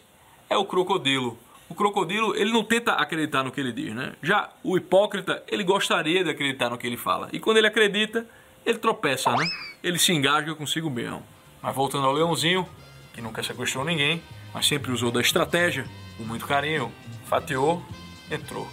é 0.51 0.57
o 0.57 0.65
crocodilo. 0.65 1.39
O 1.69 1.73
crocodilo, 1.73 2.35
ele 2.35 2.51
não 2.51 2.61
tenta 2.61 2.91
acreditar 2.91 3.41
no 3.41 3.51
que 3.51 3.61
ele 3.61 3.71
diz, 3.71 3.95
né? 3.95 4.11
Já 4.21 4.49
o 4.61 4.75
hipócrita, 4.75 5.41
ele 5.47 5.63
gostaria 5.63 6.21
de 6.25 6.29
acreditar 6.29 6.69
no 6.69 6.77
que 6.77 6.85
ele 6.85 6.97
fala. 6.97 7.29
E 7.31 7.39
quando 7.39 7.55
ele 7.55 7.67
acredita, 7.67 8.27
ele 8.65 8.77
tropeça, 8.77 9.31
né? 9.31 9.45
Ele 9.81 9.97
se 9.97 10.11
engasga 10.11 10.53
consigo 10.53 10.89
mesmo. 10.89 11.23
Mas 11.63 11.73
voltando 11.73 12.05
ao 12.05 12.11
leãozinho, 12.11 12.67
que 13.13 13.21
nunca 13.21 13.41
sequestrou 13.41 13.85
ninguém, 13.85 14.21
mas 14.53 14.67
sempre 14.67 14.91
usou 14.91 15.09
da 15.09 15.21
estratégia, 15.21 15.85
com 16.17 16.23
muito 16.23 16.45
carinho, 16.45 16.91
fatiou, 17.27 17.81
entrou. 18.29 18.67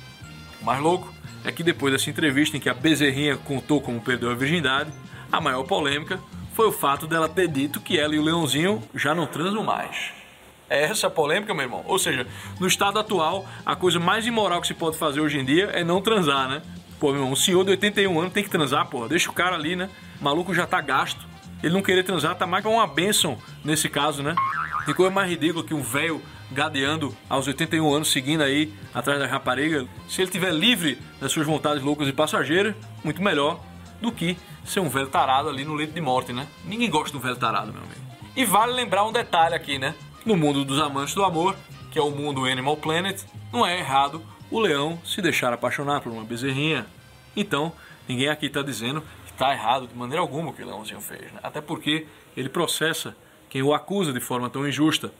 O 0.60 0.64
mais 0.64 0.80
louco 0.80 1.14
é 1.44 1.52
que 1.52 1.62
depois 1.62 1.92
dessa 1.92 2.10
entrevista 2.10 2.56
em 2.56 2.60
que 2.60 2.68
a 2.68 2.74
Bezerrinha 2.74 3.36
contou 3.36 3.80
como 3.80 4.00
perdeu 4.00 4.32
a 4.32 4.34
virgindade, 4.34 4.90
a 5.30 5.40
maior 5.40 5.62
polêmica 5.62 6.18
foi 6.54 6.66
o 6.66 6.72
fato 6.72 7.06
dela 7.06 7.28
ter 7.28 7.46
dito 7.46 7.80
que 7.80 7.96
ela 7.96 8.16
e 8.16 8.18
o 8.18 8.24
leãozinho 8.24 8.82
já 8.96 9.14
não 9.14 9.28
transam 9.28 9.62
mais. 9.62 10.17
É 10.68 10.84
essa 10.84 11.06
a 11.06 11.10
polêmica, 11.10 11.54
meu 11.54 11.64
irmão. 11.64 11.82
Ou 11.86 11.98
seja, 11.98 12.26
no 12.60 12.66
estado 12.66 12.98
atual, 12.98 13.46
a 13.64 13.74
coisa 13.74 13.98
mais 13.98 14.26
imoral 14.26 14.60
que 14.60 14.66
se 14.66 14.74
pode 14.74 14.98
fazer 14.98 15.20
hoje 15.20 15.38
em 15.38 15.44
dia 15.44 15.66
é 15.66 15.82
não 15.82 16.00
transar, 16.00 16.48
né? 16.48 16.62
Pô, 17.00 17.08
meu 17.08 17.16
irmão, 17.16 17.32
um 17.32 17.36
senhor 17.36 17.64
de 17.64 17.70
81 17.70 18.20
anos 18.20 18.32
tem 18.32 18.42
que 18.42 18.50
transar, 18.50 18.86
pô. 18.86 19.06
Deixa 19.08 19.30
o 19.30 19.32
cara 19.32 19.54
ali, 19.56 19.76
né? 19.76 19.88
O 20.20 20.24
maluco 20.24 20.52
já 20.52 20.66
tá 20.66 20.80
gasto. 20.80 21.26
Ele 21.62 21.72
não 21.72 21.82
querer 21.82 22.02
transar 22.02 22.36
tá 22.36 22.46
mais 22.46 22.62
pra 22.62 22.70
uma 22.70 22.86
bênção 22.86 23.38
nesse 23.64 23.88
caso, 23.88 24.22
né? 24.22 24.34
Tem 24.84 24.94
coisa 24.94 25.10
mais 25.10 25.28
ridícula 25.28 25.64
que 25.64 25.74
um 25.74 25.82
velho 25.82 26.22
gadeando 26.50 27.14
aos 27.28 27.46
81 27.46 27.94
anos, 27.94 28.10
seguindo 28.10 28.42
aí 28.42 28.72
atrás 28.94 29.18
da 29.18 29.26
rapariga. 29.26 29.86
Se 30.08 30.22
ele 30.22 30.30
tiver 30.30 30.52
livre 30.52 30.98
das 31.20 31.32
suas 31.32 31.46
vontades 31.46 31.82
loucas 31.82 32.08
e 32.08 32.12
passageiras, 32.12 32.74
muito 33.04 33.22
melhor 33.22 33.60
do 34.00 34.12
que 34.12 34.36
ser 34.64 34.80
um 34.80 34.88
velho 34.88 35.08
tarado 35.08 35.48
ali 35.48 35.64
no 35.64 35.74
leito 35.74 35.92
de 35.92 36.00
morte, 36.00 36.32
né? 36.32 36.46
Ninguém 36.64 36.90
gosta 36.90 37.10
de 37.10 37.16
um 37.16 37.20
velho 37.20 37.36
tarado, 37.36 37.72
meu 37.72 37.82
amigo. 37.82 38.00
E 38.36 38.44
vale 38.44 38.72
lembrar 38.72 39.04
um 39.04 39.12
detalhe 39.12 39.54
aqui, 39.54 39.78
né? 39.78 39.94
No 40.26 40.36
mundo 40.36 40.64
dos 40.64 40.80
amantes 40.80 41.14
do 41.14 41.24
amor, 41.24 41.56
que 41.90 41.98
é 41.98 42.02
o 42.02 42.10
mundo 42.10 42.44
Animal 42.44 42.76
Planet, 42.76 43.22
não 43.52 43.66
é 43.66 43.78
errado 43.78 44.22
o 44.50 44.60
leão 44.60 44.98
se 45.04 45.22
deixar 45.22 45.52
apaixonar 45.52 46.00
por 46.00 46.12
uma 46.12 46.24
bezerrinha. 46.24 46.86
Então, 47.36 47.72
ninguém 48.08 48.28
aqui 48.28 48.46
está 48.46 48.62
dizendo 48.62 49.00
que 49.24 49.32
está 49.32 49.52
errado 49.52 49.86
de 49.86 49.94
maneira 49.94 50.20
alguma 50.20 50.50
o 50.50 50.52
que 50.52 50.62
o 50.62 50.66
leãozinho 50.66 51.00
fez. 51.00 51.32
Né? 51.32 51.40
Até 51.42 51.60
porque 51.60 52.06
ele 52.36 52.48
processa 52.48 53.16
quem 53.48 53.62
o 53.62 53.72
acusa 53.72 54.12
de 54.12 54.20
forma 54.20 54.50
tão 54.50 54.66
injusta. 54.66 55.12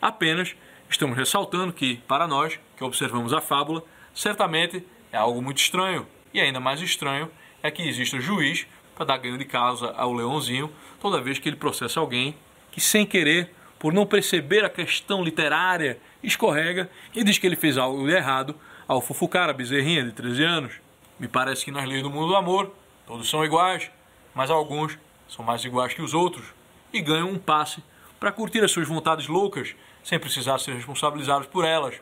Apenas 0.00 0.54
estamos 0.88 1.16
ressaltando 1.16 1.72
que, 1.72 1.96
para 2.08 2.26
nós, 2.26 2.58
que 2.76 2.84
observamos 2.84 3.32
a 3.32 3.40
fábula, 3.40 3.82
certamente 4.14 4.84
é 5.12 5.16
algo 5.16 5.42
muito 5.42 5.58
estranho. 5.58 6.06
E 6.32 6.40
ainda 6.40 6.60
mais 6.60 6.80
estranho 6.80 7.30
é 7.62 7.70
que 7.70 7.82
exista 7.82 8.20
juiz 8.20 8.66
para 8.94 9.04
dar 9.06 9.18
ganho 9.18 9.36
de 9.36 9.44
causa 9.44 9.92
ao 9.96 10.12
leãozinho 10.12 10.70
toda 11.00 11.20
vez 11.20 11.38
que 11.38 11.48
ele 11.48 11.56
processa 11.56 12.00
alguém 12.00 12.34
que, 12.70 12.80
sem 12.80 13.04
querer, 13.04 13.54
por 13.86 13.92
não 13.92 14.04
perceber 14.04 14.64
a 14.64 14.68
questão 14.68 15.22
literária, 15.22 16.00
escorrega 16.20 16.90
e 17.14 17.22
diz 17.22 17.38
que 17.38 17.46
ele 17.46 17.54
fez 17.54 17.78
algo 17.78 18.04
de 18.04 18.12
errado 18.12 18.52
ao 18.88 19.00
fufucar 19.00 19.48
a 19.48 19.52
bezerrinha 19.52 20.02
de 20.02 20.10
13 20.10 20.42
anos. 20.42 20.72
Me 21.20 21.28
parece 21.28 21.64
que 21.64 21.70
nas 21.70 21.88
leis 21.88 22.02
do 22.02 22.10
mundo 22.10 22.26
do 22.26 22.34
amor, 22.34 22.74
todos 23.06 23.30
são 23.30 23.44
iguais, 23.44 23.88
mas 24.34 24.50
alguns 24.50 24.98
são 25.28 25.44
mais 25.44 25.64
iguais 25.64 25.94
que 25.94 26.02
os 26.02 26.14
outros 26.14 26.46
e 26.92 27.00
ganham 27.00 27.30
um 27.30 27.38
passe 27.38 27.80
para 28.18 28.32
curtir 28.32 28.64
as 28.64 28.72
suas 28.72 28.88
vontades 28.88 29.28
loucas 29.28 29.76
sem 30.02 30.18
precisar 30.18 30.58
ser 30.58 30.74
responsabilizados 30.74 31.46
por 31.46 31.64
elas. 31.64 31.94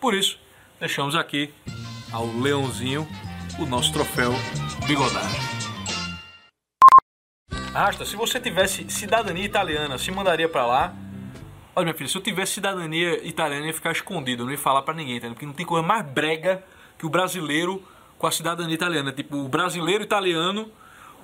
Por 0.00 0.14
isso, 0.14 0.36
deixamos 0.80 1.14
aqui 1.14 1.54
ao 2.10 2.26
leãozinho 2.26 3.06
o 3.56 3.66
nosso 3.66 3.92
troféu 3.92 4.32
bigodagem. 4.84 5.40
Rasta, 7.72 8.04
se 8.04 8.16
você 8.16 8.40
tivesse 8.40 8.90
cidadania 8.90 9.44
italiana, 9.44 9.96
se 9.96 10.10
mandaria 10.10 10.48
para 10.48 10.66
lá? 10.66 11.09
Olha, 11.80 11.86
minha 11.86 11.94
filha, 11.94 12.10
se 12.10 12.18
eu 12.18 12.20
tivesse 12.20 12.52
cidadania 12.52 13.26
italiana, 13.26 13.62
eu 13.62 13.68
ia 13.68 13.72
ficar 13.72 13.90
escondido, 13.90 14.42
eu 14.42 14.44
não 14.44 14.52
ia 14.52 14.58
falar 14.58 14.82
para 14.82 14.92
ninguém, 14.92 15.16
entendeu? 15.16 15.32
Porque 15.32 15.46
não 15.46 15.54
tem 15.54 15.64
coisa 15.64 15.86
mais 15.86 16.04
brega 16.04 16.62
que 16.98 17.06
o 17.06 17.08
brasileiro 17.08 17.82
com 18.18 18.26
a 18.26 18.30
cidadania 18.30 18.74
italiana. 18.74 19.10
Tipo, 19.12 19.38
o 19.38 19.48
brasileiro 19.48 20.04
italiano, 20.04 20.70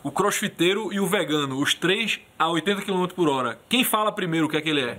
o 0.03 0.11
crossfiteiro 0.11 0.91
e 0.95 0.99
o 0.99 1.07
vegano. 1.07 1.61
Os 1.61 1.75
três 1.75 2.21
a 2.39 2.49
80 2.49 2.81
km 2.81 3.07
por 3.09 3.29
hora. 3.29 3.59
Quem 3.69 3.85
fala 3.85 4.11
primeiro 4.11 4.47
o 4.47 4.49
que 4.49 4.57
é 4.57 4.63
que 4.63 4.71
ele 4.71 4.81
é? 4.81 4.99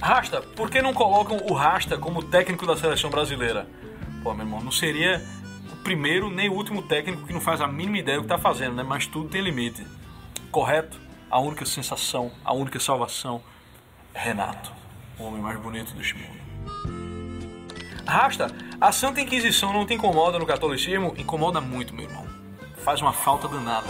Rasta, 0.00 0.40
por 0.40 0.70
que 0.70 0.80
não 0.80 0.94
colocam 0.94 1.38
o 1.38 1.54
Rasta 1.54 1.98
como 1.98 2.22
técnico 2.22 2.64
da 2.64 2.76
seleção 2.76 3.10
brasileira? 3.10 3.66
Pô, 4.22 4.32
meu 4.32 4.46
irmão, 4.46 4.60
não 4.62 4.70
seria 4.70 5.20
o 5.72 5.76
primeiro 5.82 6.30
nem 6.30 6.48
o 6.48 6.52
último 6.52 6.82
técnico 6.82 7.26
que 7.26 7.32
não 7.32 7.40
faz 7.40 7.60
a 7.60 7.66
mínima 7.66 7.98
ideia 7.98 8.18
do 8.18 8.22
que 8.22 8.28
tá 8.28 8.38
fazendo, 8.38 8.76
né? 8.76 8.84
Mas 8.84 9.08
tudo 9.08 9.28
tem 9.28 9.40
limite. 9.40 9.84
Correto? 10.52 11.00
A 11.28 11.40
única 11.40 11.66
sensação, 11.66 12.30
a 12.44 12.54
única 12.54 12.78
salvação 12.78 13.42
Renato, 14.14 14.72
o 15.18 15.24
homem 15.24 15.40
mais 15.40 15.58
bonito 15.58 15.94
deste 15.94 16.14
mundo. 16.14 16.42
Rasta, 18.06 18.54
a 18.80 18.92
Santa 18.92 19.20
Inquisição 19.20 19.72
não 19.72 19.86
te 19.86 19.94
incomoda 19.94 20.38
no 20.38 20.46
catolicismo? 20.46 21.14
Incomoda 21.16 21.60
muito, 21.60 21.94
meu 21.94 22.04
irmão. 22.04 22.26
Faz 22.78 23.00
uma 23.00 23.12
falta 23.12 23.48
danada. 23.48 23.88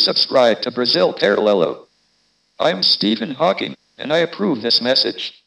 Please 0.00 0.06
subscribe 0.06 0.62
to 0.62 0.70
Brazil 0.70 1.12
Paralelo. 1.12 1.86
I'm 2.58 2.82
Stephen 2.82 3.32
Hawking, 3.32 3.76
and 3.98 4.14
I 4.14 4.20
approve 4.20 4.62
this 4.62 4.80
message. 4.80 5.39